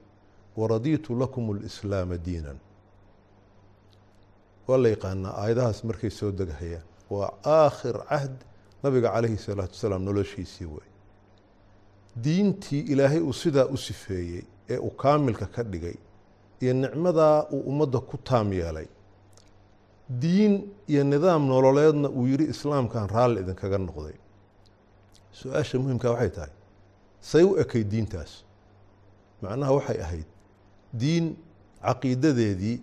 waradiitu 0.57 1.15
lakum 1.19 1.51
alislaama 1.57 2.17
diinan. 2.17 2.57
Waa 4.67 4.77
la 4.77 4.89
yaqaanaa 4.89 5.33
aayadahaas 5.41 5.83
markay 5.83 6.09
soo 6.09 6.31
degahayaan. 6.31 6.83
Waa 7.09 7.31
aakhir 7.45 7.95
cahd 8.09 8.35
nabiga 8.83 9.09
calayhi 9.15 9.37
salaatu 9.47 9.73
wasalaam 9.75 10.03
noloshiisii 10.09 10.65
wey 10.75 10.87
diintii 12.23 12.81
ilaahay 12.93 13.21
uu 13.29 13.33
sidaa 13.43 13.65
u 13.65 13.77
sifeeyey 13.77 14.43
ee 14.69 14.77
uu 14.77 14.89
kaamilka 15.03 15.45
ka 15.55 15.63
dhigay 15.63 15.95
iyo 16.63 16.73
nicmadaa 16.73 17.37
uu 17.53 17.59
ummadda 17.71 17.99
ku 18.09 18.17
taam 18.29 18.53
yeelay 18.59 18.87
diin 20.21 20.53
iyo 20.87 21.03
nidaam 21.03 21.41
nololeedna 21.51 22.09
uu 22.09 22.25
yidhi 22.31 22.45
islaamkan 22.53 23.05
raalli 23.15 23.39
idinkaga 23.43 23.77
noqday. 23.87 24.15
Su'aasha 25.39 25.75
muhimkaa 25.83 26.11
waxay 26.15 26.29
tahay 26.37 26.53
say 27.29 27.43
u 27.43 27.51
ekay 27.63 27.83
diintaas. 27.91 28.31
Macnaha 29.41 29.71
waxay 29.77 29.99
ahayd 30.05 30.27
diin 31.01 31.25
caqiidadeedii 31.85 32.75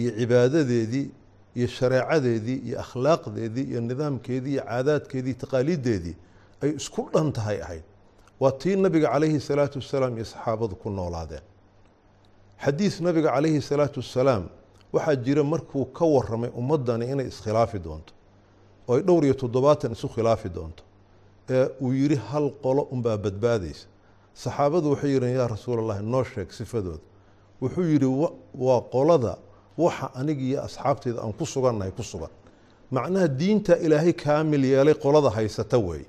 iyo 0.00 0.10
cibaadadeedii 0.18 1.06
iyo 1.56 1.66
shareecadeedii 1.66 2.58
iyo 2.68 2.80
akhlaaqdeedii 2.84 3.66
iyo 3.70 3.80
nidaamkeedii 3.80 4.52
iyo 4.52 4.62
caadaadkeedii 4.64 5.34
taqaaliiddeedii 5.34 6.16
ay 6.62 6.70
isku 6.80 7.08
dhan 7.12 7.32
tahay 7.32 7.62
ahayd. 7.62 7.82
Waa 8.40 8.52
tii 8.52 8.76
nabiga 8.76 9.08
calayhi 9.12 9.40
salaatu 9.40 9.78
wasalaam 9.78 10.14
iyo 10.16 10.24
saxaabadu 10.24 10.74
ku 10.76 10.90
noolaadeen. 10.90 11.42
Xadiis 12.64 13.00
nabiga 13.00 13.30
calayhi 13.34 13.60
salaatu 13.62 14.00
wassalaam 14.00 14.44
waxaa 14.92 15.16
jira 15.16 15.42
markuu 15.44 15.84
ka 15.84 16.04
waramay 16.04 16.50
ummaddani 16.60 17.04
inay 17.12 17.26
iskhilaafi 17.26 17.78
doonto 17.78 18.12
oo 18.88 18.94
ay 18.96 19.02
dhowr 19.02 19.24
iyo 19.24 19.34
toddobaatan 19.34 19.92
isu 19.92 20.08
khilaafi 20.08 20.48
doonto 20.48 20.82
ee 21.50 21.66
uu 21.80 21.92
yidhi 21.92 22.16
hal 22.16 22.50
qolo 22.62 22.82
unbaa 22.94 23.16
badbaadaysa. 23.16 23.86
Saxaabadu 24.34 24.90
waxay 24.90 25.10
yidheen 25.14 25.36
yaa 25.36 25.48
rasuul 25.48 25.80
noo 26.02 26.24
sheeg 26.24 26.50
sifadooda. 26.52 27.02
Wuxuu 27.62 27.84
yidhi 27.92 28.06
waa 28.54 28.80
qolada 28.94 29.36
waxa 29.78 30.06
aniga 30.20 30.42
iyo 30.42 30.58
asxaabteyda 30.66 31.18
aan 31.24 31.32
ku 31.38 31.44
sugannahay 31.46 31.92
ku 31.98 32.02
sugan. 32.02 32.30
Macnaha 32.90 33.28
diinta 33.28 33.76
ilaahay 33.84 34.12
kaamil 34.12 34.64
yeelay 34.64 34.94
qolada 34.94 35.30
haysata 35.36 35.78
weeye 35.78 36.06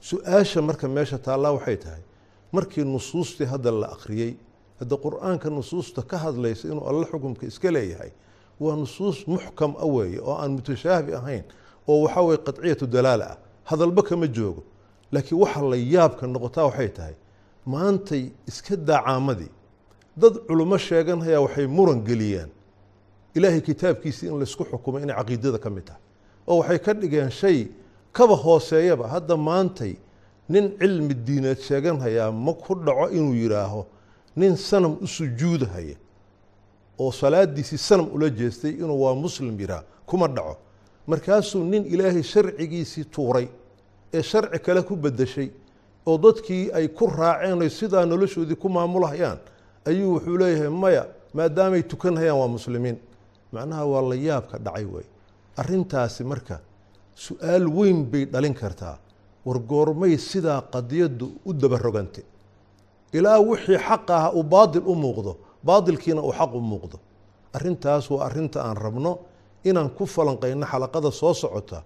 su'aasha 0.00 0.62
marka 0.62 0.88
meesha 0.88 1.18
taallaa 1.18 1.52
waxay 1.56 1.76
tahay 1.76 2.02
markii 2.52 2.84
nusuustii 2.84 3.46
hadda 3.52 3.70
la 3.70 3.86
akhriyey 3.96 4.32
hadda 4.80 4.96
qur'aanka 5.04 5.48
nusuusta 5.50 6.02
ka 6.10 6.16
hadlaysa 6.24 6.68
inuu 6.68 6.84
alle 6.90 7.06
xukumka 7.10 7.46
iska 7.46 7.70
leeyahay 7.76 8.10
waa 8.60 8.76
nusuus 8.76 9.18
muxkam 9.26 9.72
a 9.80 9.86
weeye 9.94 10.20
oo 10.20 10.36
aan 10.42 10.52
mutashaabi 10.58 11.12
ahayn 11.20 11.44
oo 11.88 12.02
waxaa 12.04 12.22
weye 12.28 12.38
qadciyatu 12.46 12.86
dalaala 12.86 13.24
ah. 13.32 13.36
Hadalba 13.64 14.02
kama 14.02 14.26
joogo 14.26 14.62
laakiin 15.12 15.40
waxa 15.40 15.60
la 15.62 15.76
yaabka 15.76 16.26
noqotaa 16.26 16.64
waxay 16.68 16.88
tahay 16.88 17.14
maantay 17.66 18.22
iska 18.46 18.76
dacaamadii 18.76 19.52
dad 20.16 20.34
culummo 20.46 20.76
sheeganhayaa 20.78 21.40
waxay 21.46 21.66
muran 21.66 22.00
geliyeen 22.08 22.50
ilaahay 23.34 23.60
kitaabkiisii 23.60 24.26
in 24.28 24.38
laysku 24.38 24.64
xukumay 24.64 25.02
inay 25.02 25.16
caqiidada 25.16 25.58
ka 25.58 25.70
mid 25.70 25.84
tahay. 25.84 26.00
Oo 26.46 26.58
waxay 26.58 26.78
ka 26.78 26.92
dhigeen 26.94 27.30
shay 27.30 27.68
kaba 28.12 28.34
hooseeyaba. 28.36 29.08
Hadda 29.08 29.36
maantay 29.36 29.96
nin 30.48 30.76
cilmi 30.78 31.14
diineed 31.14 31.58
sheeganhayaa 31.60 32.30
ma 32.32 32.52
ku 32.54 32.74
dhaco 32.74 33.08
inuu 33.10 33.34
yidhaaho 33.34 33.86
nin 34.36 34.56
sanam 34.56 34.96
u 35.02 35.06
sujuudahaya 35.06 35.96
oo 36.98 37.10
salaadiisii 37.12 37.78
sanam 37.78 38.08
ula 38.14 38.28
jeestay 38.30 38.70
inuu 38.70 39.00
waa 39.02 39.14
muslim 39.14 39.60
yihaah 39.60 39.82
kuma 40.06 40.28
dhaco. 40.28 40.56
Markaasuu 41.06 41.64
nin 41.64 41.84
ilaahay 41.84 42.22
sharcigiisii 42.22 43.04
tuuray 43.04 43.48
ee 44.12 44.22
sharci 44.22 44.58
kale 44.58 44.82
ku 44.82 44.96
bedeshay 44.96 45.50
oo 46.06 46.18
dadkii 46.18 46.70
ay 46.72 46.88
ku 46.88 47.06
raaceen 47.06 47.70
sidaa 47.70 48.04
noloshoodii 48.06 48.54
ku 48.56 48.68
maamulhayaan 48.68 49.38
ayuu 49.84 50.12
wuxuu 50.14 50.38
leeyahay 50.38 50.68
maya 50.68 51.06
maadaamay 51.34 51.82
tukanhayaan 51.82 52.38
waa 52.38 52.48
muslimiin 52.48 52.96
macnaha 53.54 53.84
waa 53.92 54.02
la 54.10 54.16
yaabka 54.28 54.56
dhacay 54.66 54.84
wey 54.94 55.06
arrintaasi 55.60 56.22
marka 56.32 56.56
su'aal 57.24 57.66
weyn 57.78 57.98
bay 58.12 58.24
dhalin 58.32 58.54
kartaa. 58.62 58.96
War 59.46 59.58
goormay 59.70 60.16
sidaa 60.30 60.60
qadiyaddu 60.74 61.26
u 61.48 61.52
dabarogante. 61.62 62.22
Ilaa 63.12 63.38
wixii 63.48 63.78
xaq 63.88 64.08
ah 64.18 64.32
uu 64.38 64.42
baadil 64.42 64.82
u 64.86 64.94
muuqdo 65.02 65.32
baadilkiina 65.68 66.20
uu 66.28 66.32
xaq 66.38 66.52
u 66.54 66.60
muuqdo. 66.70 66.96
Arrintaas 67.56 68.04
waa 68.10 68.24
arrinta 68.26 68.58
aan 68.66 68.76
rabno 68.84 69.12
inaan 69.68 69.90
ku 69.96 70.04
falanqayno 70.14 70.66
xalaqada 70.72 71.10
soo 71.20 71.34
socota 71.42 71.78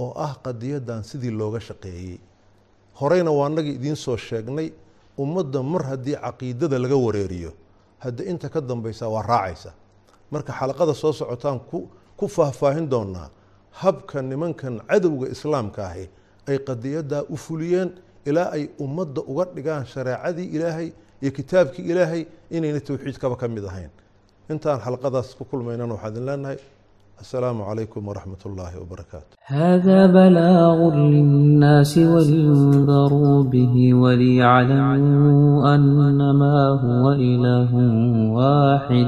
oo 0.00 0.12
ah 0.26 0.32
qadiyadan 0.44 1.02
sidii 1.08 1.30
looga 1.40 1.60
shaqeeyey. 1.68 2.18
Horeyna 3.00 3.30
waa 3.38 3.48
nagii 3.56 3.74
idiin 3.78 3.96
soo 4.04 4.16
sheegnay 4.16 4.68
ummadda 5.18 5.62
mar 5.72 5.82
haddii 5.90 6.16
caqiidada 6.24 6.78
laga 6.78 6.96
wareeriyo 7.06 7.50
hadda 8.04 8.22
inta 8.30 8.48
ka 8.48 8.60
dambaysa 8.60 9.04
waa 9.14 9.22
raacaysa 9.30 9.70
marka 10.33 10.51
xalaqada 10.59 10.93
soo 11.01 11.13
socotaan 11.19 11.59
ku 12.19 12.25
faahfaahin 12.35 12.87
doonaa 12.93 13.27
habka 13.81 14.17
nimankan 14.31 14.75
cadowga 14.89 15.27
islaamka 15.35 15.81
ahi 15.91 16.05
ay 16.49 16.57
qadiyadaa 16.67 17.23
u 17.33 17.35
fuliyeen 17.45 17.89
ilaa 18.29 18.49
ay 18.57 18.63
ummadda 18.85 19.21
uga 19.31 19.43
dhigaan 19.55 19.83
shareecadii 19.93 20.47
ilaahay 20.55 20.87
iyo 21.21 21.31
kitaabkii 21.37 21.85
ilaahay 21.91 22.21
inayna 22.55 22.79
towxiidkaba 22.87 23.35
ka 23.41 23.47
mid 23.55 23.65
ahayn 23.71 23.91
intaan 24.53 24.79
xalqadaas 24.85 25.29
ku 25.37 25.43
kulmaynana 25.51 25.93
waxaa 25.95 26.11
idin 26.13 26.25
leenahay 26.31 26.59
السلام 27.25 27.57
عليكم 27.69 28.01
ورحمة 28.09 28.41
الله 28.49 28.71
وبركاته 28.81 29.27
هذا 29.59 29.99
بلاغ 30.17 30.79
للناس 31.15 31.93
ولينذروا 31.97 33.37
به 33.53 33.75
وليعلموا 34.03 35.75
أنما 35.75 36.57
هو 36.83 37.05
إله 37.11 37.71
واحد 38.37 39.07